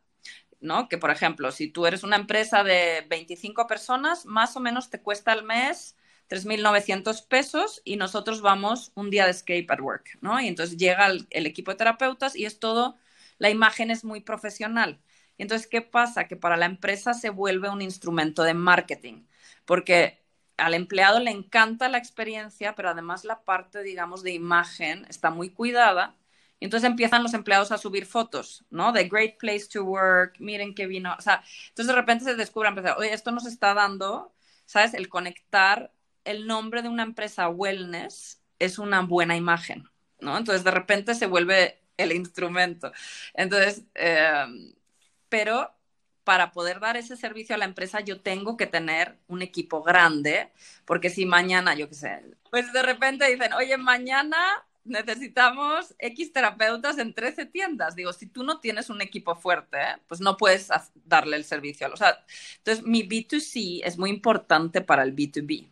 [0.61, 0.87] ¿no?
[0.87, 5.01] Que por ejemplo, si tú eres una empresa de 25 personas, más o menos te
[5.01, 5.97] cuesta al mes
[6.29, 10.39] 3.900 pesos y nosotros vamos un día de escape at work, ¿no?
[10.39, 12.97] Y entonces llega el, el, equipo de terapeutas y es todo,
[13.37, 15.01] la imagen es muy profesional.
[15.37, 16.27] Entonces, ¿qué pasa?
[16.27, 19.25] Que para la empresa se vuelve un instrumento de marketing,
[19.65, 20.21] porque
[20.57, 25.49] al empleado le encanta la experiencia, pero además la parte, digamos, de imagen está muy
[25.49, 26.15] cuidada
[26.65, 28.91] entonces empiezan los empleados a subir fotos, ¿no?
[28.91, 31.15] De great place to work, miren qué vino.
[31.17, 34.33] O sea, entonces de repente se descubren, oye, esto nos está dando,
[34.65, 34.93] ¿sabes?
[34.93, 35.91] El conectar
[36.23, 40.37] el nombre de una empresa wellness es una buena imagen, ¿no?
[40.37, 42.91] Entonces de repente se vuelve el instrumento.
[43.33, 44.45] Entonces, eh,
[45.29, 45.73] pero
[46.23, 50.51] para poder dar ese servicio a la empresa yo tengo que tener un equipo grande,
[50.85, 54.37] porque si mañana, yo qué sé, pues de repente dicen, oye, mañana
[54.83, 57.95] necesitamos X terapeutas en 13 tiendas.
[57.95, 60.69] Digo, si tú no tienes un equipo fuerte, pues no puedes
[61.05, 61.87] darle el servicio.
[61.91, 62.23] O sea,
[62.57, 65.67] entonces, mi B2C es muy importante para el B2B.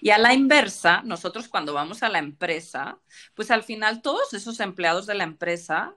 [0.00, 2.98] Y a la inversa, nosotros cuando vamos a la empresa,
[3.34, 5.96] pues al final todos esos empleados de la empresa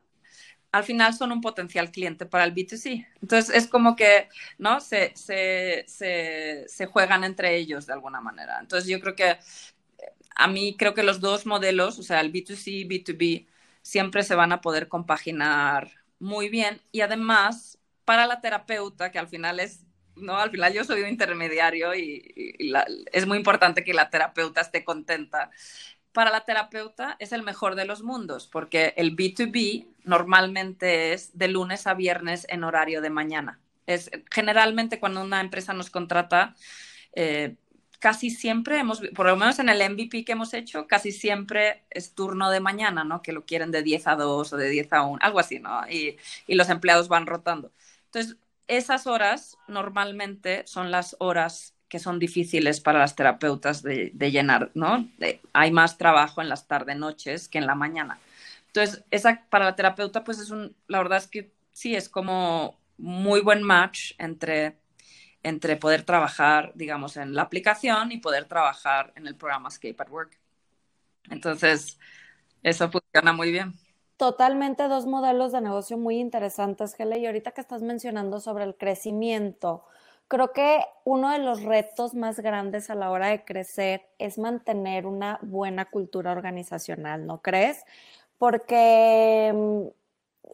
[0.72, 3.08] al final son un potencial cliente para el B2C.
[3.22, 4.82] Entonces es como que, ¿no?
[4.82, 8.60] Se, se, se, se, juegan entre ellos de alguna manera.
[8.60, 9.38] Entonces yo creo que
[10.36, 13.48] a mí creo que los dos modelos, o sea, el B2C y B2B,
[13.82, 16.82] siempre se van a poder compaginar muy bien.
[16.92, 21.10] Y además, para la terapeuta, que al final es, no, al final yo soy un
[21.10, 22.58] intermediario y,
[23.12, 25.52] es muy importante que la terapeuta esté contenta.
[26.14, 31.48] Para la terapeuta es el mejor de los mundos, porque el B2B normalmente es de
[31.50, 33.60] lunes a viernes en horario de mañana.
[33.86, 36.56] Es generalmente cuando una empresa nos contrata,
[37.14, 37.56] eh,
[38.06, 42.14] casi siempre hemos, por lo menos en el MVP que hemos hecho, casi siempre es
[42.14, 43.24] turno de mañana, ¿no?
[43.24, 45.90] Que lo quieren de 10 a 2 o de 10 a 1, algo así, ¿no?
[45.90, 46.16] Y,
[46.46, 47.72] y los empleados van rotando.
[48.06, 48.38] Entonces,
[48.68, 55.10] esas horas normalmente son las horas que son difíciles para las terapeutas de, llenar, ¿no?
[55.54, 58.20] hay más trabajo en las tarde-noches que en la mañana.
[58.68, 62.78] Entonces, esa para la terapeuta, pues es un, la verdad es que sí, es como
[63.00, 64.78] muy buen match entre
[65.46, 70.10] entre poder trabajar, digamos, en la aplicación y poder trabajar en el programa Escape at
[70.10, 70.40] Work.
[71.30, 72.00] Entonces,
[72.64, 73.74] eso funciona muy bien.
[74.18, 77.20] Totalmente dos modelos de negocio muy interesantes, Hele.
[77.20, 79.86] Y ahorita que estás mencionando sobre el crecimiento,
[80.28, 85.06] creo que uno de los retos más grandes a la hora de crecer es mantener
[85.06, 87.84] una buena cultura organizacional, ¿no crees?
[88.40, 90.05] Porque mm,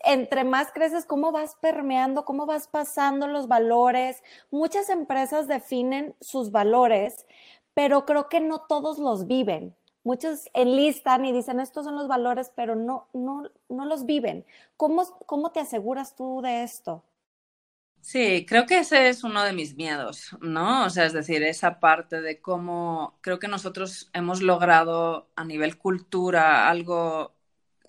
[0.06, 4.24] entre más creces, cómo vas permeando, cómo vas pasando los valores.
[4.52, 7.26] Muchas empresas definen sus valores,
[7.74, 9.76] pero creo que no todos los viven.
[10.04, 14.46] Muchos enlistan y dicen estos son los valores, pero no, no, no los viven.
[14.78, 17.04] ¿Cómo, ¿Cómo te aseguras tú de esto?
[18.02, 20.86] Sí, creo que ese es uno de mis miedos, ¿no?
[20.86, 25.78] O sea, es decir, esa parte de cómo creo que nosotros hemos logrado a nivel
[25.78, 27.36] cultura algo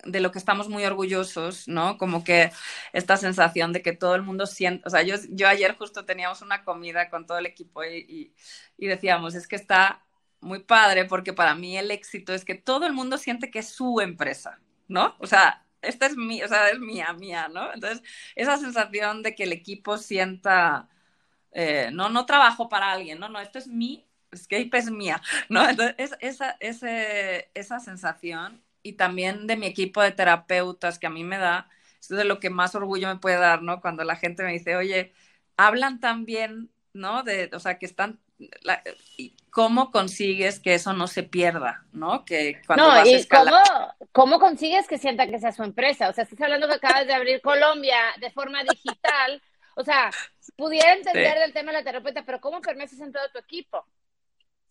[0.05, 1.97] de lo que estamos muy orgullosos, ¿no?
[1.97, 2.51] Como que
[2.93, 6.41] esta sensación de que todo el mundo siente, o sea, yo, yo ayer justo teníamos
[6.41, 8.33] una comida con todo el equipo y,
[8.77, 10.03] y, decíamos, es que está
[10.41, 13.69] muy padre porque para mí el éxito es que todo el mundo siente que es
[13.69, 15.15] su empresa, ¿no?
[15.19, 17.73] O sea, esta es mi, o sea, es mía, mía, ¿no?
[17.73, 18.01] Entonces,
[18.35, 20.89] esa sensación de que el equipo sienta,
[21.51, 25.67] eh, no, no trabajo para alguien, no, no, esto es mi, Escape es mía, ¿no?
[25.69, 31.23] Entonces, esa, ese, esa sensación y también de mi equipo de terapeutas que a mí
[31.23, 31.69] me da,
[31.99, 33.79] esto es de lo que más orgullo me puede dar, ¿no?
[33.81, 35.13] Cuando la gente me dice, oye,
[35.57, 37.23] hablan tan bien, ¿no?
[37.23, 38.19] De, o sea, que están,
[39.49, 42.25] ¿cómo consigues que eso no se pierda, ¿no?
[42.25, 43.57] Que cuando no, y cómo,
[44.11, 47.13] cómo consigues que sientan que sea su empresa, o sea, estás hablando que acabas de
[47.13, 49.41] abrir Colombia de forma digital,
[49.75, 50.11] o sea,
[50.57, 53.85] pudiera entender el tema de la terapeuta, pero ¿cómo permites en todo tu equipo?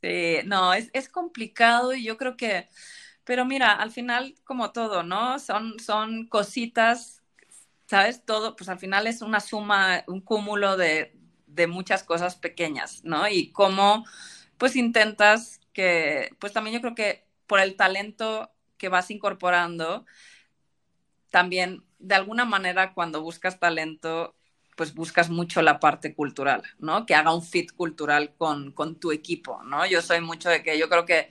[0.02, 2.68] Sí, no, es, es complicado y yo creo que
[3.24, 5.38] pero mira, al final, como todo, ¿no?
[5.38, 7.22] Son, son cositas,
[7.86, 8.24] ¿sabes?
[8.24, 11.16] Todo, pues al final es una suma, un cúmulo de,
[11.46, 13.28] de muchas cosas pequeñas, ¿no?
[13.28, 14.04] Y cómo,
[14.58, 20.06] pues intentas que, pues también yo creo que por el talento que vas incorporando,
[21.30, 24.34] también, de alguna manera, cuando buscas talento,
[24.76, 27.06] pues buscas mucho la parte cultural, ¿no?
[27.06, 29.86] Que haga un fit cultural con, con tu equipo, ¿no?
[29.86, 31.30] Yo soy mucho de que yo creo que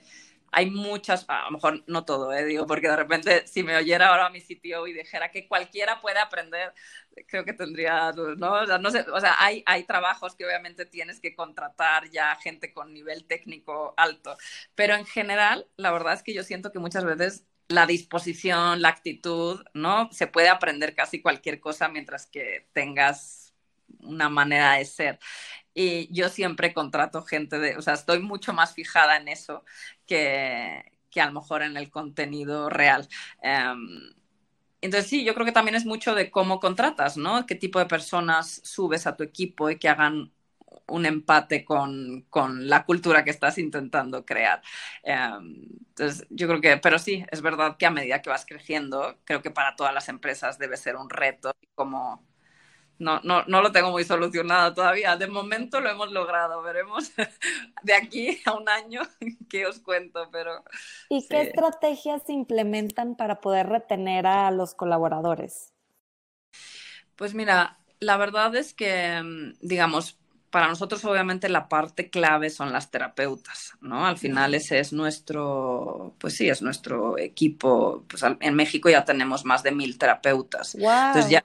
[0.52, 2.44] hay muchas, a lo mejor no todo, ¿eh?
[2.44, 6.18] digo, porque de repente si me oyera ahora mi sitio y dijera que cualquiera puede
[6.18, 6.72] aprender,
[7.26, 8.52] creo que tendría, ¿no?
[8.52, 12.92] O sea, no o sea hay trabajos que obviamente tienes que contratar ya gente con
[12.92, 14.36] nivel técnico alto,
[14.74, 18.88] pero en general, la verdad es que yo siento que muchas veces la disposición, la
[18.88, 20.10] actitud, ¿no?
[20.12, 23.54] Se puede aprender casi cualquier cosa mientras que tengas
[24.00, 25.18] una manera de ser.
[25.74, 29.64] Y yo siempre contrato gente de, o sea, estoy mucho más fijada en eso
[30.06, 33.08] que, que a lo mejor en el contenido real.
[33.42, 34.12] Em,
[34.80, 37.46] entonces sí, yo creo que también es mucho de cómo contratas, ¿no?
[37.46, 40.32] Qué tipo de personas subes a tu equipo y que hagan
[40.88, 44.62] un empate con, con la cultura que estás intentando crear.
[45.04, 49.18] Em, entonces, yo creo que, pero sí, es verdad que a medida que vas creciendo,
[49.24, 52.26] creo que para todas las empresas debe ser un reto como
[52.98, 55.16] no, no, no lo tengo muy solucionado todavía.
[55.16, 56.62] De momento lo hemos logrado.
[56.62, 57.12] Veremos
[57.82, 59.02] de aquí a un año
[59.48, 60.62] qué os cuento, pero...
[61.08, 65.72] ¿Y qué estrategias se implementan para poder retener a los colaboradores?
[67.16, 70.18] Pues mira, la verdad es que, mm, digamos,
[70.50, 74.06] para nosotros obviamente la parte clave son las terapeutas, ¿no?
[74.06, 78.04] Al final ese es nuestro, pues sí, es nuestro equipo.
[78.06, 80.74] Pues en México ya tenemos más de mil terapeutas.
[80.74, 81.42] Entonces ya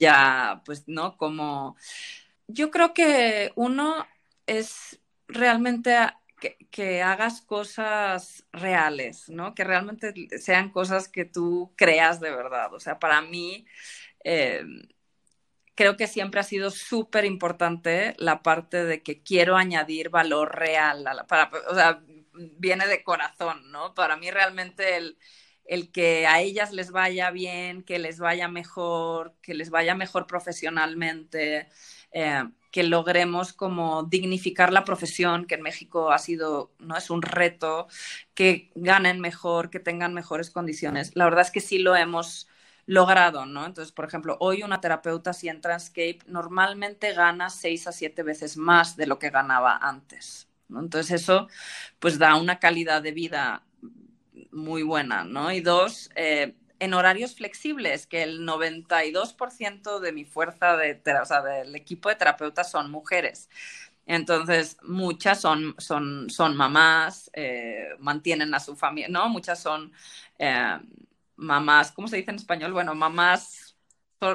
[0.00, 1.16] ya, pues, ¿no?
[1.16, 1.76] Como
[2.48, 4.06] yo creo que uno
[4.46, 5.96] es realmente
[6.70, 9.54] que, hagas cosas reales, ¿no?
[9.54, 12.72] Que realmente sean cosas que tú creas de verdad.
[12.74, 13.66] O sea, para mí,
[14.24, 14.64] eh,
[15.74, 21.06] creo que siempre ha sido súper importante la parte de que quiero añadir valor real,
[21.68, 22.02] o sea,
[22.58, 23.94] viene de corazón, ¿no?
[23.94, 25.18] Para mí realmente el
[25.70, 30.26] el que a ellas les vaya bien, que les vaya mejor, que les vaya mejor
[30.26, 31.68] profesionalmente,
[32.10, 32.42] eh,
[32.72, 37.86] que logremos como dignificar la profesión, que en México ha sido, no es un reto,
[38.34, 41.12] que ganen mejor, que tengan mejores condiciones.
[41.14, 42.48] La verdad es que sí lo hemos
[42.86, 43.64] logrado, ¿no?
[43.64, 48.56] Entonces, por ejemplo, hoy una terapeuta si en Transcape normalmente gana seis a siete veces
[48.56, 50.48] más de lo que ganaba antes.
[50.68, 51.48] Entonces eso
[52.00, 53.64] pues da una calidad de vida
[54.52, 55.52] muy buena, ¿no?
[55.52, 61.42] Y dos, eh, en horarios flexibles, que el 92% de mi fuerza de, o sea,
[61.42, 63.48] del equipo de terapeutas son mujeres.
[64.06, 69.28] Entonces, muchas son, son, son mamás, eh, mantienen a su familia, ¿no?
[69.28, 69.92] Muchas son
[70.38, 70.78] eh,
[71.36, 72.72] mamás, ¿cómo se dice en español?
[72.72, 73.76] Bueno, mamás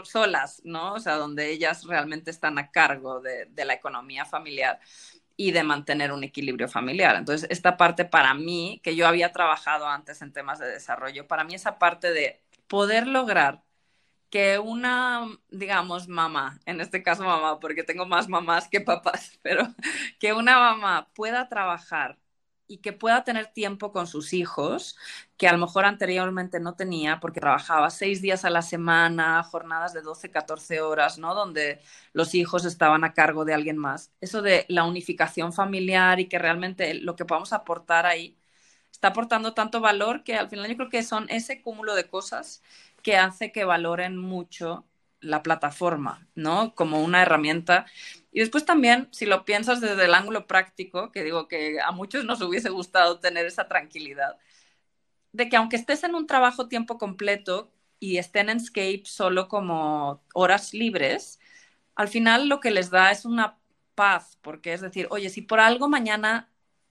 [0.04, 0.94] solas, ¿no?
[0.94, 4.80] O sea, donde ellas realmente están a cargo de, de la economía familiar
[5.38, 7.16] y de mantener un equilibrio familiar.
[7.16, 11.44] Entonces, esta parte para mí, que yo había trabajado antes en temas de desarrollo, para
[11.44, 13.64] mí esa parte de poder lograr
[14.30, 19.68] que una, digamos, mamá, en este caso mamá, porque tengo más mamás que papás, pero
[20.20, 22.18] que una mamá pueda trabajar
[22.68, 24.98] y que pueda tener tiempo con sus hijos,
[25.38, 29.94] que a lo mejor anteriormente no tenía porque trabajaba seis días a la semana, jornadas
[29.94, 31.36] de 12, 14 horas, ¿no?
[31.36, 31.82] Donde
[32.14, 34.12] los hijos estaban a cargo de alguien más.
[34.22, 38.38] Eso de la unificación familiar y que realmente lo que podamos aportar ahí
[38.92, 42.64] está aportando tanto valor que al final yo creo que son ese cúmulo de cosas
[43.04, 44.86] que hace que valoren mucho
[45.20, 46.76] la plataforma, ¿no?
[46.76, 47.86] Como una herramienta
[48.36, 52.26] y después también, si lo piensas desde el ángulo práctico, que digo que a muchos
[52.26, 54.38] nos hubiese gustado tener esa tranquilidad,
[55.32, 60.22] de que aunque estés en un trabajo tiempo completo y estén en Scape solo como
[60.34, 61.40] horas libres,
[61.96, 63.58] al final lo que les da es una
[63.96, 66.50] paz, porque es decir, oye, si por algo mañana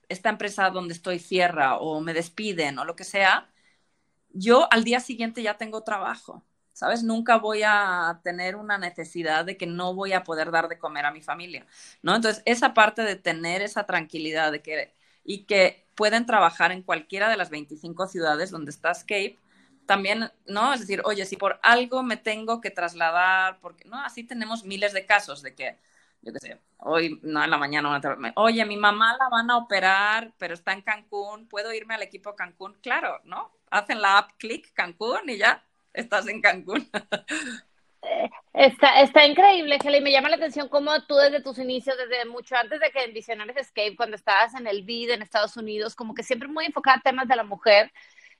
[0.09, 3.51] esta empresa donde estoy cierra o me despiden o lo que sea,
[4.29, 6.43] yo al día siguiente ya tengo trabajo.
[6.75, 7.03] ¿Sabes?
[7.03, 11.05] Nunca voy a tener una necesidad de que no voy a poder dar de comer
[11.05, 11.65] a mi familia,
[12.03, 12.13] ¿no?
[12.15, 17.29] Entonces, esa parte de tener esa tranquilidad de que, y que pueden trabajar en cualquiera
[17.29, 19.39] de las 25 ciudades donde está Escape,
[19.85, 20.73] también, ¿no?
[20.73, 24.03] Es decir, oye, si por algo me tengo que trasladar, porque, ¿no?
[24.03, 25.77] Así tenemos miles de casos de que,
[26.23, 28.01] yo qué sé, hoy, no, en la mañana,
[28.35, 32.35] oye, mi mamá la van a operar, pero está en Cancún, ¿puedo irme al equipo
[32.35, 32.75] Cancún?
[32.81, 33.51] Claro, ¿no?
[33.71, 35.63] Hacen la app, clic, Cancún y ya,
[35.95, 36.87] estás en Cancún.
[38.07, 40.01] Eh, está, está increíble, Kelly.
[40.01, 43.13] Me llama la atención cómo tú desde tus inicios, desde mucho antes de que en
[43.13, 46.97] Visionarios Escape, cuando estabas en el BID en Estados Unidos, como que siempre muy enfocada
[46.97, 47.91] a temas de la mujer.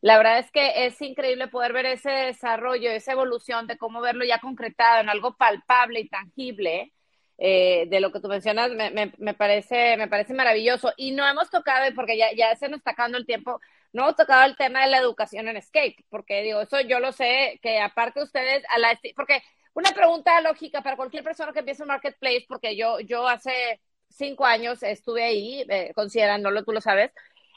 [0.01, 4.23] La verdad es que es increíble poder ver ese desarrollo, esa evolución de cómo verlo
[4.23, 6.91] ya concretado en algo palpable y tangible.
[7.37, 10.93] Eh, de lo que tú mencionas me, me, me, parece, me parece maravilloso.
[10.95, 13.59] Y no hemos tocado, porque ya, ya se nos está acabando el tiempo,
[13.95, 17.13] no hemos tocado el tema de la educación en skate, porque digo, eso yo lo
[17.13, 19.41] sé, que aparte ustedes, a la, porque
[19.73, 24.45] una pregunta lógica para cualquier persona que empiece un marketplace, porque yo, yo hace cinco
[24.45, 27.11] años estuve ahí, eh, considerándolo, tú lo sabes,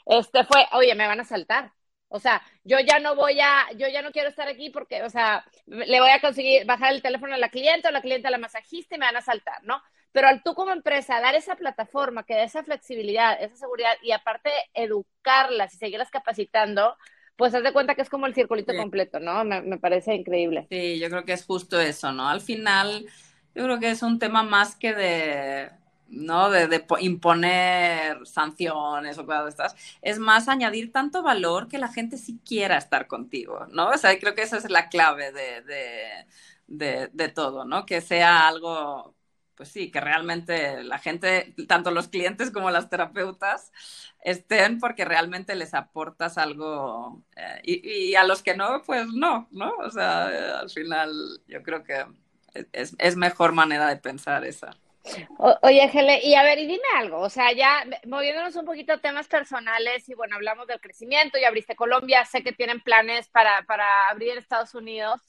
[0.05, 1.73] este fue, oye, me van a saltar.
[2.07, 5.09] O sea, yo ya no voy a, yo ya no quiero estar aquí porque, o
[5.09, 8.31] sea, le voy a conseguir bajar el teléfono a la cliente o la cliente a
[8.31, 9.81] la masajista y me van a saltar, ¿no?
[10.11, 14.11] Pero al tú como empresa dar esa plataforma que da esa flexibilidad, esa seguridad y
[14.11, 16.95] aparte educarlas y seguirlas capacitando,
[17.35, 19.43] pues haz de cuenta que es como el circulito completo, ¿no?
[19.45, 20.67] Me, me, parece increíble.
[20.69, 22.27] Sí, yo creo que es justo eso, ¿no?
[22.27, 23.05] Al final,
[23.55, 25.69] yo creo que es un tema más que de
[26.09, 26.49] ¿no?
[26.49, 32.17] De, imponer sanciones o cosas de estas, es más añadir tanto valor que la gente
[32.17, 33.89] sí quiera estar contigo, ¿no?
[33.89, 35.31] O sea, creo que esa es la clave
[36.67, 37.85] de, todo, ¿no?
[37.85, 39.15] Que sea algo,
[39.59, 43.73] pues sí, que realmente la gente, tanto los clientes como las terapeutas,
[44.21, 49.73] estén porque realmente les aportas algo eh, y, a los que no, pues no, ¿no?
[49.79, 51.11] O sea, al final
[51.45, 52.05] yo creo que
[52.71, 54.71] es, es mejor manera de pensar esa
[55.61, 59.01] oye, Gele, y a ver, y dime algo, o sea, ya moviéndonos un poquito a
[59.01, 63.63] temas personales, y bueno, hablamos del crecimiento, y abriste Colombia, sé que tienen planes para,
[63.63, 65.19] para abrir Estados Unidos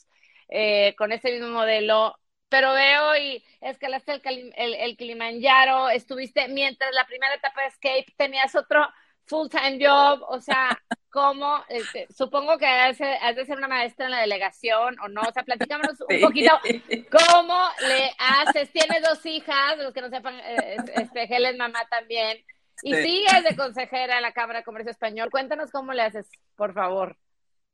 [0.48, 2.16] eh, con este mismo modelo,
[2.50, 8.12] pero veo y escalaste el, el, el Kilimanjaro, estuviste, mientras la primera etapa de Escape
[8.16, 8.86] tenías otro
[9.30, 10.76] full-time job, o sea,
[11.10, 11.64] ¿cómo?
[11.68, 15.44] Este, supongo que has, de ser una maestra en la delegación o no, o sea,
[15.44, 16.58] platícanos un poquito
[17.10, 22.44] cómo le haces, tienes dos hijas, los que no sepan, eh, este, Helen mamá también,
[22.82, 26.74] y sigues de consejera en la Cámara de Comercio Español, cuéntanos cómo le haces, por
[26.74, 27.16] favor.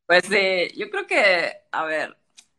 [0.06, 2.16] Pues sí, yo creo que, a ver,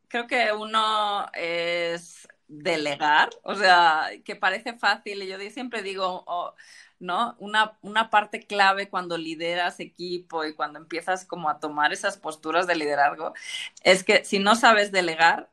[0.07, 6.53] creo que uno es delegar, o sea, que parece fácil, y yo siempre digo, oh,
[6.99, 7.35] ¿no?
[7.39, 12.75] Una, parte clave cuando lideras equipo y cuando empiezas como a tomar esas posturas de
[12.75, 13.33] liderazgo
[13.83, 15.49] es que si no sabes delegar,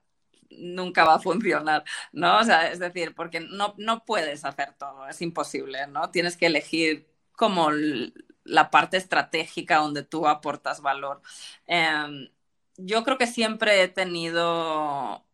[0.50, 2.38] nunca va a funcionar, ¿no?
[2.38, 6.11] O sea, es decir, porque no, no puedes hacer todo, es imposible, ¿no?
[6.11, 7.70] Tienes que elegir como
[8.44, 11.22] la parte estratégica donde tú aportas valor.
[11.66, 12.28] Em,
[12.77, 15.25] yo creo que siempre he tenido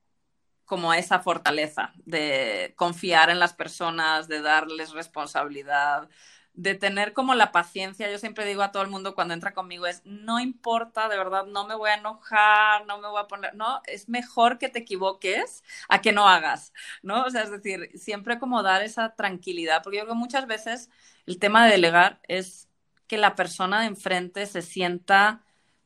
[0.65, 6.09] como esa fortaleza de confiar en las personas, de darles responsabilidad,
[6.55, 8.11] de tener como la paciencia.
[8.11, 11.47] Yo siempre digo a todo el mundo cuando entra conmigo es, no importa, de verdad,
[11.47, 14.81] no me voy a enojar, no me voy a poner, no, es mejor que te
[14.81, 16.73] equivoques a que no hagas,
[17.03, 17.25] ¿no?
[17.25, 20.91] O sea, es decir, siempre como dar esa tranquilidad, porque yo creo que muchas veces
[21.27, 22.69] el tema de delegar es
[23.07, 25.43] que la persona de enfrente se sienta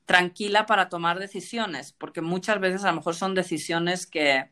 [0.06, 4.50] tranquila para tomar decisiones, porque muchas veces a lo mejor son decisiones que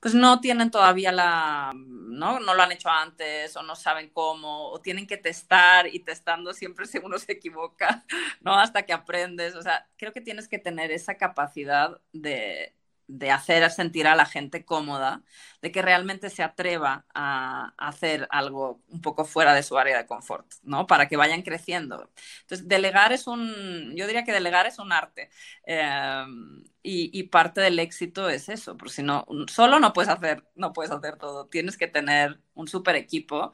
[0.00, 2.38] pues no tienen todavía la, ¿no?
[2.40, 6.54] No lo han hecho antes o no saben cómo, o tienen que testar y testando
[6.54, 8.04] siempre si uno se equivoca,
[8.40, 8.54] ¿no?
[8.54, 9.54] Hasta que aprendes.
[9.56, 12.74] O sea, creo que tienes que tener esa capacidad de,
[13.08, 15.22] de hacer sentir a la gente cómoda,
[15.62, 20.06] de que realmente se atreva a, hacer algo un poco fuera de su área de
[20.06, 20.86] confort, ¿no?
[20.86, 22.10] Para que vayan creciendo.
[22.42, 25.30] Entonces, delegar es un, yo diría que delegar es un arte.
[25.64, 30.72] Em, y, parte del éxito es eso, porque si no, solo no puedes hacer, no
[30.72, 31.46] puedes hacer todo.
[31.46, 33.52] Tienes que tener un super equipo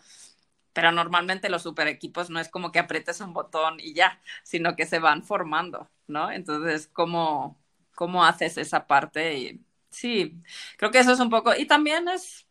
[0.72, 4.76] pero normalmente los super equipos no es como que aprietes un botón y ya, sino
[4.76, 6.30] que se van formando, ¿no?
[6.32, 7.63] Entonces, ¿cómo,
[7.94, 9.38] cómo haces esa parte.
[9.38, 10.42] Y sí,
[10.78, 12.46] creo que eso es un poco, y también es,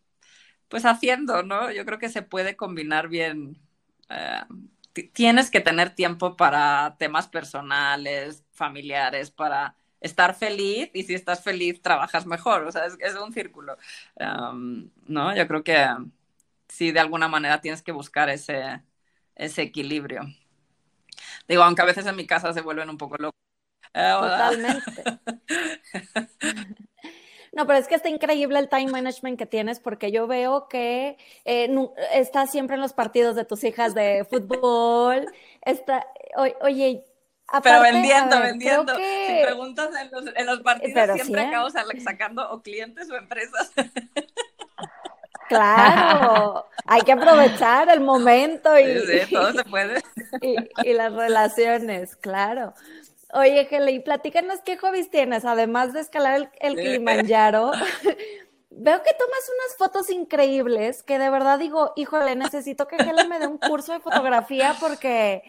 [0.69, 1.71] pues haciendo, ¿no?
[1.71, 3.59] Yo creo que se puede combinar bien.
[4.09, 4.41] Eh,
[5.13, 11.81] tienes que tener tiempo para temas personales, familiares, para estar feliz y si estás feliz
[11.81, 13.77] trabajas mejor, o sea, es, es un círculo,
[15.07, 15.35] ¿no?
[15.35, 15.87] Yo creo que
[16.67, 18.83] sí, de alguna manera tienes que buscar ese,
[19.35, 20.23] ese equilibrio.
[21.47, 23.39] Digo, aunque a veces en mi casa se vuelven un poco locos
[23.93, 25.03] Totalmente.
[27.53, 31.17] No, pero es que está increíble el time management que tienes porque yo veo que
[31.45, 35.27] eh, estás siempre en los partidos de tus hijas de fútbol.
[35.61, 36.07] Está,
[36.61, 37.05] oye,
[37.61, 38.95] pero vendiendo, vendiendo.
[38.95, 41.73] Si preguntas en los, en los partidos siempre acabas
[42.03, 43.71] sacando o clientes o empresas.
[45.49, 50.01] Claro, hay que aprovechar el momento y, sí, todo se puede.
[50.41, 52.73] Y, y las relaciones, claro.
[53.33, 57.71] Oye, Gele, y platícanos qué hobbies tienes, además de escalar el, Kilimanjaro.
[58.69, 63.39] Veo que tomas unas fotos increíbles que de verdad digo, híjole, necesito que Gele me
[63.39, 65.41] dé un curso de fotografía porque,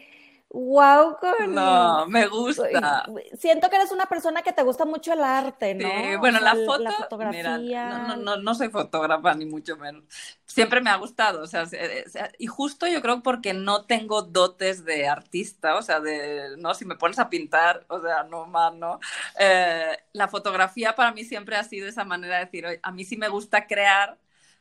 [0.54, 1.54] Wow, con...
[1.54, 3.04] No, me gusta.
[3.36, 5.88] Siento que eres una persona que te gusta mucho el arte, ¿no?
[5.88, 7.56] Sí, bueno, O sea, la foto, la fotografía.
[7.56, 10.04] mira, no, no, no soy fotógrafa ni mucho menos.
[10.46, 14.22] Siempre me ha gustado, o sea, se- se- y justo yo creo porque no tengo
[14.22, 18.46] dotes de artista, o sea, de, no, si me pones a pintar, o sea, no
[18.46, 19.00] más, ¿no?
[19.38, 23.04] Eh, la fotografía para mí siempre ha sido esa manera de decir, "Oye, a mí
[23.04, 24.18] sí me gusta crear,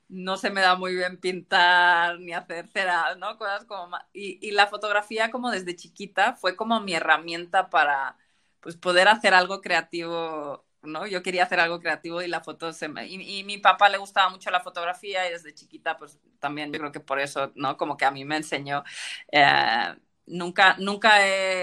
[0.09, 3.37] no se me da muy bien pintar ni hacer cera, ¿no?
[3.37, 8.17] Cosas como y, y la fotografía como desde chiquita fue como mi herramienta para
[8.59, 11.05] pues poder hacer algo creativo, ¿no?
[11.07, 13.07] Yo quería hacer algo creativo y la foto se me...
[13.07, 16.79] Y, y mi papá le gustaba mucho la fotografía y desde chiquita pues también yo
[16.79, 17.77] creo que por eso, ¿no?
[17.77, 18.83] Como que a mí me enseñó.
[19.31, 19.95] eh,
[20.25, 21.17] Nunca, nunca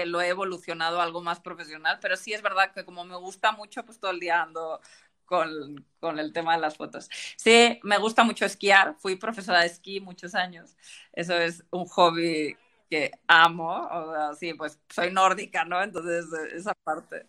[0.05, 3.83] lo he evolucionado algo más profesional, pero sí es verdad que como me gusta mucho,
[3.85, 4.79] pues todo el día ando
[5.31, 7.09] con, con el tema de las fotos.
[7.37, 10.75] Sí, me gusta mucho esquiar, fui profesora de esquí muchos años,
[11.13, 12.57] eso es un hobby
[12.89, 15.81] que amo, o sea, sí, pues soy nórdica, ¿no?
[15.81, 17.27] Entonces, eh, esa parte.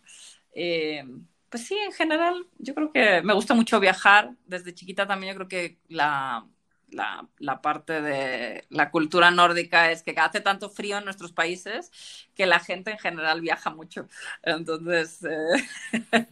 [0.53, 1.05] Eh,
[1.49, 5.37] pues sí, en general, yo creo que me gusta mucho viajar, desde chiquita también yo
[5.37, 6.45] creo que la,
[6.93, 11.91] la, la parte de la cultura nórdica es que hace tanto frío en nuestros países
[12.35, 14.09] que la gente en general viaja mucho.
[14.43, 15.69] Entonces, eh,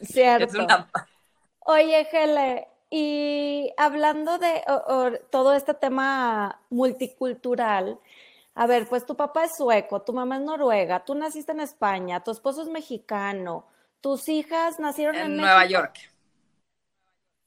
[0.00, 0.44] Cierto.
[0.44, 0.88] es una...
[1.60, 8.00] Oye, Gele, y hablando de o- o, todo este tema multicultural,
[8.54, 12.22] a ver, pues tu papá es sueco, tu mamá es noruega, tú naciste en España,
[12.24, 13.66] tu esposo es mexicano,
[14.00, 16.12] tus hijas nacieron en, en Nueva México, York.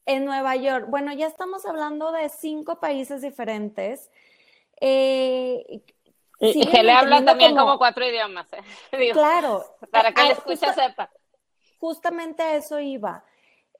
[0.06, 0.86] En Nueva York.
[0.88, 4.10] Bueno, ya estamos hablando de cinco países diferentes.
[4.80, 5.82] Eh,
[6.42, 8.62] Y, que le habla manteniendo también como, como- cuatro idiomas, ¿eh?
[8.98, 9.64] Digo, Claro.
[9.90, 11.10] para que Ah, el escucha justa- sepa.
[11.78, 13.24] justamente a eso iba.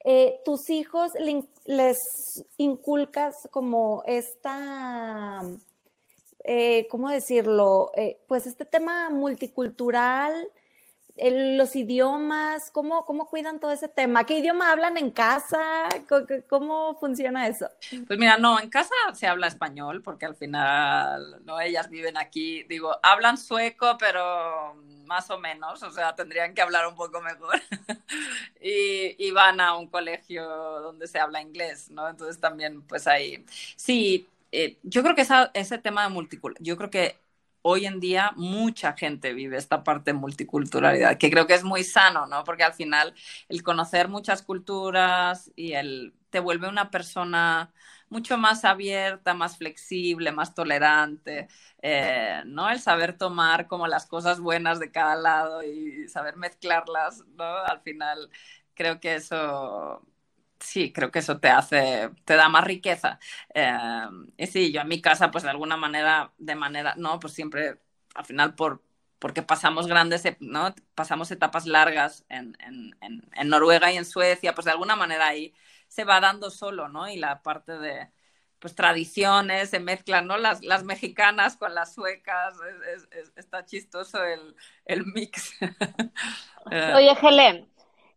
[0.03, 1.11] Eh, tus hijos
[1.65, 1.97] les
[2.57, 5.41] inculcas como esta,
[6.43, 7.91] eh, ¿cómo decirlo?
[7.95, 10.47] Eh, pues este tema multicultural,
[11.17, 14.25] los idiomas, ¿cómo, ¿cómo cuidan todo ese tema?
[14.25, 15.89] ¿Qué idioma hablan en casa?
[16.07, 17.69] ¿Cómo, cómo funciona eso?
[18.07, 22.63] Pues mira, no, en casa se habla español porque al final, no, ellas viven aquí,
[22.63, 27.61] digo, hablan sueco, pero más o menos, o sea, tendrían que hablar un poco mejor.
[28.61, 32.07] y, van a un colegio donde se habla inglés, ¿no?
[32.07, 33.43] Entonces también, pues ahí,
[33.75, 37.17] sí, eh, yo creo que esa, ese tema de multiculturalidad, yo creo que
[37.61, 41.83] hoy en día mucha gente vive esta parte de multiculturalidad, que creo que es muy
[41.83, 42.43] sano, ¿no?
[42.43, 43.13] Porque al final
[43.49, 47.71] el conocer muchas culturas y el te vuelve una persona
[48.09, 51.47] mucho más abierta, más flexible, más tolerante,
[51.81, 52.69] eh, ¿no?
[52.69, 57.45] El saber tomar como las cosas buenas de cada lado y saber mezclarlas, ¿no?
[57.45, 58.29] Al final
[58.73, 60.01] creo que eso,
[60.61, 63.19] sí, creo que eso te hace, te da más riqueza.
[63.53, 63.73] Eh,
[64.37, 67.79] y sí, yo en mi casa, pues de alguna manera, de manera, no, pues siempre,
[68.15, 68.83] al final, por,
[69.19, 70.73] porque pasamos grandes, ¿no?
[70.95, 75.53] Pasamos etapas largas en, en, en, Noruega y en Suecia, pues de alguna manera ahí
[75.87, 77.09] se va dando solo, ¿no?
[77.09, 78.09] Y la parte de,
[78.59, 80.37] pues tradiciones, se mezclan, ¿no?
[80.37, 84.55] Las, las mexicanas con las suecas, es, es, es, está chistoso el,
[84.85, 85.53] el mix.
[86.65, 87.67] Oye, Helen,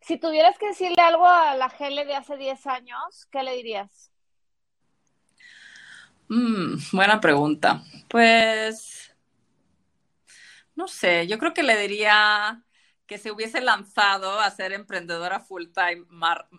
[0.04, 4.10] si tuvieras que decirle algo a la Gele de hace 10 años, ¿qué le dirías?
[6.28, 7.82] Mm, buena pregunta.
[8.08, 9.14] Pues,
[10.74, 12.62] no sé, yo creo que le diría
[13.06, 16.06] que se hubiese lanzado a ser emprendedora full time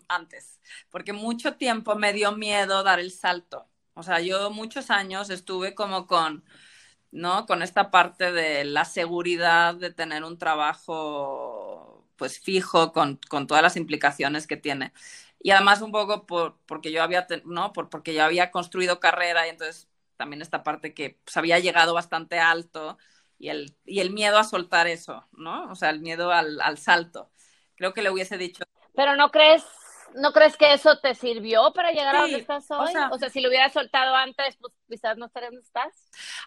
[0.08, 3.68] antes, porque mucho tiempo me dio miedo dar el salto.
[3.94, 6.44] O sea, yo muchos años estuve como con,
[7.12, 7.46] ¿no?
[7.46, 11.55] Con esta parte de la seguridad de tener un trabajo
[12.16, 14.92] pues fijo con, con todas las implicaciones que tiene.
[15.40, 17.72] Y además un poco por, porque yo había, ¿no?
[17.72, 21.94] Por, porque yo había construido carrera y entonces también esta parte que pues, había llegado
[21.94, 22.98] bastante alto
[23.38, 25.70] y el, y el miedo a soltar eso, ¿no?
[25.70, 27.30] O sea, el miedo al, al salto.
[27.76, 28.64] Creo que le hubiese dicho.
[28.94, 29.62] Pero no crees,
[30.14, 32.78] ¿no crees que eso te sirvió para llegar sí, a donde estás hoy?
[32.78, 35.92] O sea, o sea, si lo hubieras soltado antes, pues quizás no estarías donde estás.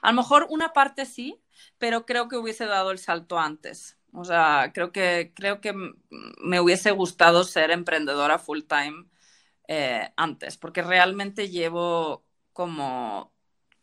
[0.01, 1.39] A lo mejor una parte sí,
[1.78, 3.98] pero creo que hubiese dado el salto antes.
[4.14, 5.74] O sea, creo que, creo que
[6.41, 9.05] me hubiese gustado ser emprendedora full time
[9.68, 13.32] eh, antes, porque realmente llevo como,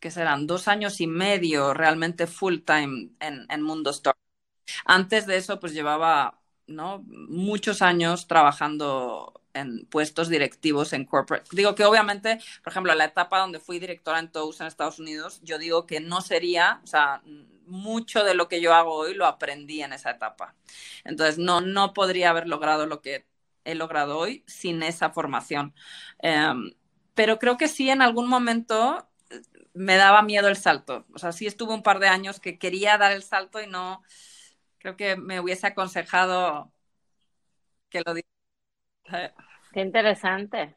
[0.01, 4.19] que serán dos años y medio realmente full time en, Mundo Store.
[4.85, 7.05] Antes de eso, pues llevaba ¿no?
[7.07, 11.49] muchos años trabajando en puestos directivos en corporate.
[11.53, 15.41] Digo que obviamente, por ejemplo, la etapa donde fui directora en Toast en Estados Unidos,
[15.43, 17.23] yo digo que no sería, o sea,
[17.67, 20.55] mucho de lo que yo hago hoy lo aprendí en esa etapa.
[21.05, 23.27] Entonces, no, no podría haber logrado lo que
[23.65, 25.75] he logrado hoy sin esa formación.
[26.23, 26.73] Um,
[27.15, 29.09] pero creo que sí, en algún momento
[29.75, 31.07] me daba miedo el salto.
[31.15, 34.03] O sea, sí estuve un par de años que quería dar el salto y no,
[34.79, 36.73] creo que me hubiese aconsejado
[37.91, 38.15] que lo
[39.73, 40.77] Qué interesante.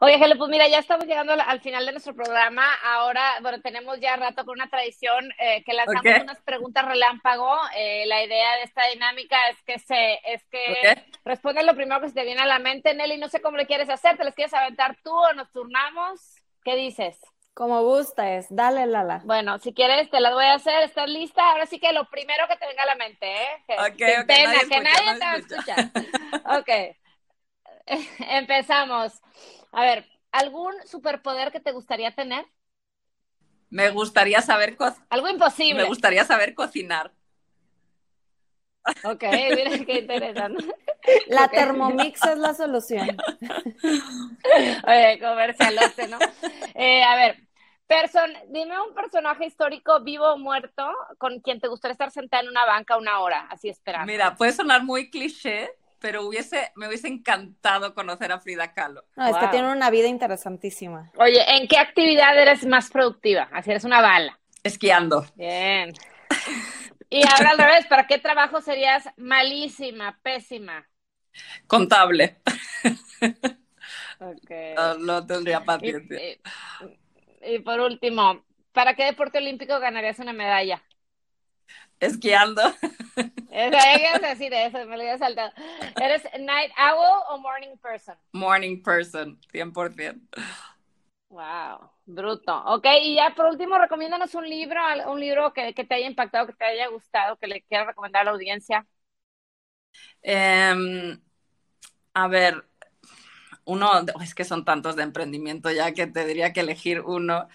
[0.00, 2.64] Oye, Gele, pues mira, ya estamos llegando al final de nuestro programa.
[2.84, 7.56] Ahora, bueno, tenemos ya rato con una tradición eh, que lanzamos unas preguntas relámpago.
[7.76, 12.08] Eh, la idea de esta dinámica es que se, es que responde lo primero que
[12.08, 13.18] se te viene a la mente, Nelly.
[13.18, 16.36] No sé cómo le quieres hacer, ¿te les quieres aventar tú o nos turnamos?
[16.64, 17.18] ¿Qué dices?
[17.54, 19.20] Como gustes, dale, Lala.
[19.24, 20.84] Bueno, si quieres, te las voy a hacer.
[20.84, 21.50] ¿Estás lista?
[21.50, 23.62] Ahora sí que lo primero que te venga a la mente, ¿eh?
[23.66, 25.90] Que, okay, pena, que nadie te va a escuchar.
[26.58, 26.96] ok.
[28.30, 29.20] Empezamos.
[29.72, 32.44] A ver, ¿algún superpoder que te gustaría tener?
[33.70, 35.06] Me gustaría saber cocinar.
[35.10, 35.82] Algo imposible.
[35.82, 37.12] Me gustaría saber cocinar.
[39.04, 39.24] Ok,
[39.54, 40.64] mira qué interesante.
[41.28, 43.16] La Thermomix es la solución.
[44.86, 46.18] Oye, comercialote, ¿no?
[46.74, 47.40] Eh, a ver,
[47.86, 50.84] person, dime un personaje histórico vivo o muerto
[51.18, 54.06] con quien te gustaría estar sentada en una banca una hora, así esperando.
[54.06, 55.70] Mira, puede sonar muy cliché,
[56.02, 59.04] pero hubiese, me hubiese encantado conocer a Frida Kahlo.
[59.16, 61.12] No, es que tiene una vida interesantísima.
[61.16, 63.48] Oye, ¿en qué actividad eres más productiva?
[63.52, 64.38] Así eres una bala.
[64.64, 65.24] Esquiando.
[65.36, 65.92] Bien.
[67.08, 70.86] Y ahora al revés, ¿para qué trabajo serías malísima, pésima?
[71.66, 72.40] Contable.
[74.18, 74.74] Okay.
[74.98, 76.18] No, tendría paciencia.
[77.44, 80.82] Y, por último, ¿para qué deporte olímpico ganarías una medalla?
[82.02, 82.62] Esquiando.
[83.48, 85.52] Eso, decir eso, me lo había saltado.
[86.00, 88.16] ¿Eres night owl o morning person?
[88.32, 90.20] Morning person, 100%.
[91.28, 92.56] Wow, bruto.
[92.66, 96.54] Ok, y ya por último, recomiéndanos un libro, un libro que, te haya impactado, que
[96.54, 98.84] te haya gustado, que le quieras recomendar a la audiencia.
[100.22, 101.20] Em,
[102.14, 102.64] a ver,
[103.64, 103.90] uno,
[104.20, 107.46] es que son tantos de emprendimiento ya que te diría que elegir uno,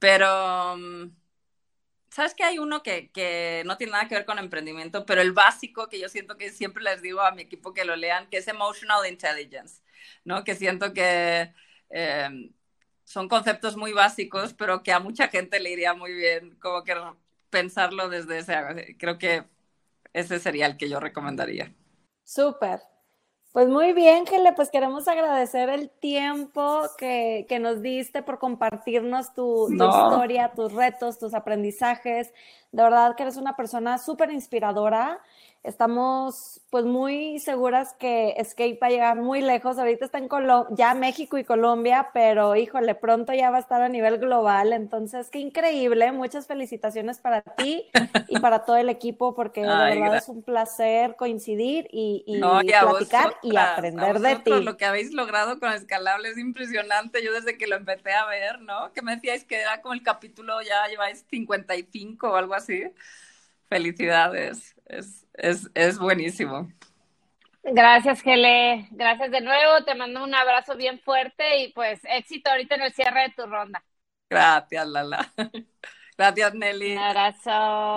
[0.00, 1.21] pero mm,
[2.12, 5.32] sabes que hay uno que, que, no tiene nada que ver con emprendimiento, pero el
[5.32, 8.36] básico que yo siento que siempre les digo a mi equipo que lo lean, que
[8.36, 9.80] es Emotional Intelligence,
[10.22, 10.44] ¿no?
[10.44, 11.54] Que siento que
[11.88, 12.52] em,
[13.04, 16.94] son conceptos muy básicos, pero que a mucha gente le iría muy bien como que
[17.48, 19.44] pensarlo desde ese, creo que
[20.12, 21.72] ese sería el que yo recomendaría.
[22.24, 22.80] Súper.
[23.52, 29.34] Pues muy bien, Gele, pues queremos agradecer el tiempo que, que nos diste por compartirnos
[29.34, 32.32] tu, tu, historia, tus retos, tus aprendizajes.
[32.72, 35.20] De verdad que eres una persona súper inspiradora
[35.64, 39.78] Estamos pues muy seguras que Escape va a llegar muy lejos.
[39.78, 40.28] Ahorita está en
[40.70, 44.72] ya México y Colombia, pero híjole, pronto ya va a estar a nivel global.
[44.72, 46.10] Entonces, qué increíble.
[46.10, 47.84] Muchas felicitaciones para ti
[48.26, 53.56] y para todo el equipo, porque de verdad es un placer coincidir y, platicar y
[53.56, 54.50] aprender de ti.
[54.50, 57.22] Lo que habéis logrado con Escalable es impresionante.
[57.22, 58.92] Yo desde que lo empecé a ver, ¿no?
[58.92, 62.82] Que me decíais que era como el capítulo, ya lleváis 55 o algo así.
[63.68, 64.71] Felicidades.
[64.86, 66.68] Es, es, es buenísimo.
[67.64, 68.88] Gracias, Gele.
[68.90, 69.84] Gracias de nuevo.
[69.84, 73.46] Te mando un abrazo bien fuerte y pues éxito ahorita en el cierre de tu
[73.46, 73.82] ronda.
[74.28, 75.32] Gracias, Lala.
[76.18, 76.92] Gracias, Nelly.
[76.92, 77.50] Un abrazo.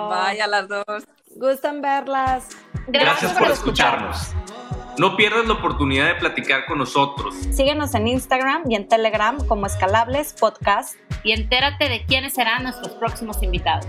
[0.08, 1.04] Vaya a las dos.
[1.36, 2.48] Gustan verlas.
[2.88, 4.32] Gracias, por escucharnos.
[4.98, 7.34] No pierdas la oportunidad de platicar con nosotros.
[7.34, 12.94] Síguenos en Instagram y en Telegram como Escalables Podcast y entérate de quiénes serán nuestros
[12.94, 13.86] próximos invitados.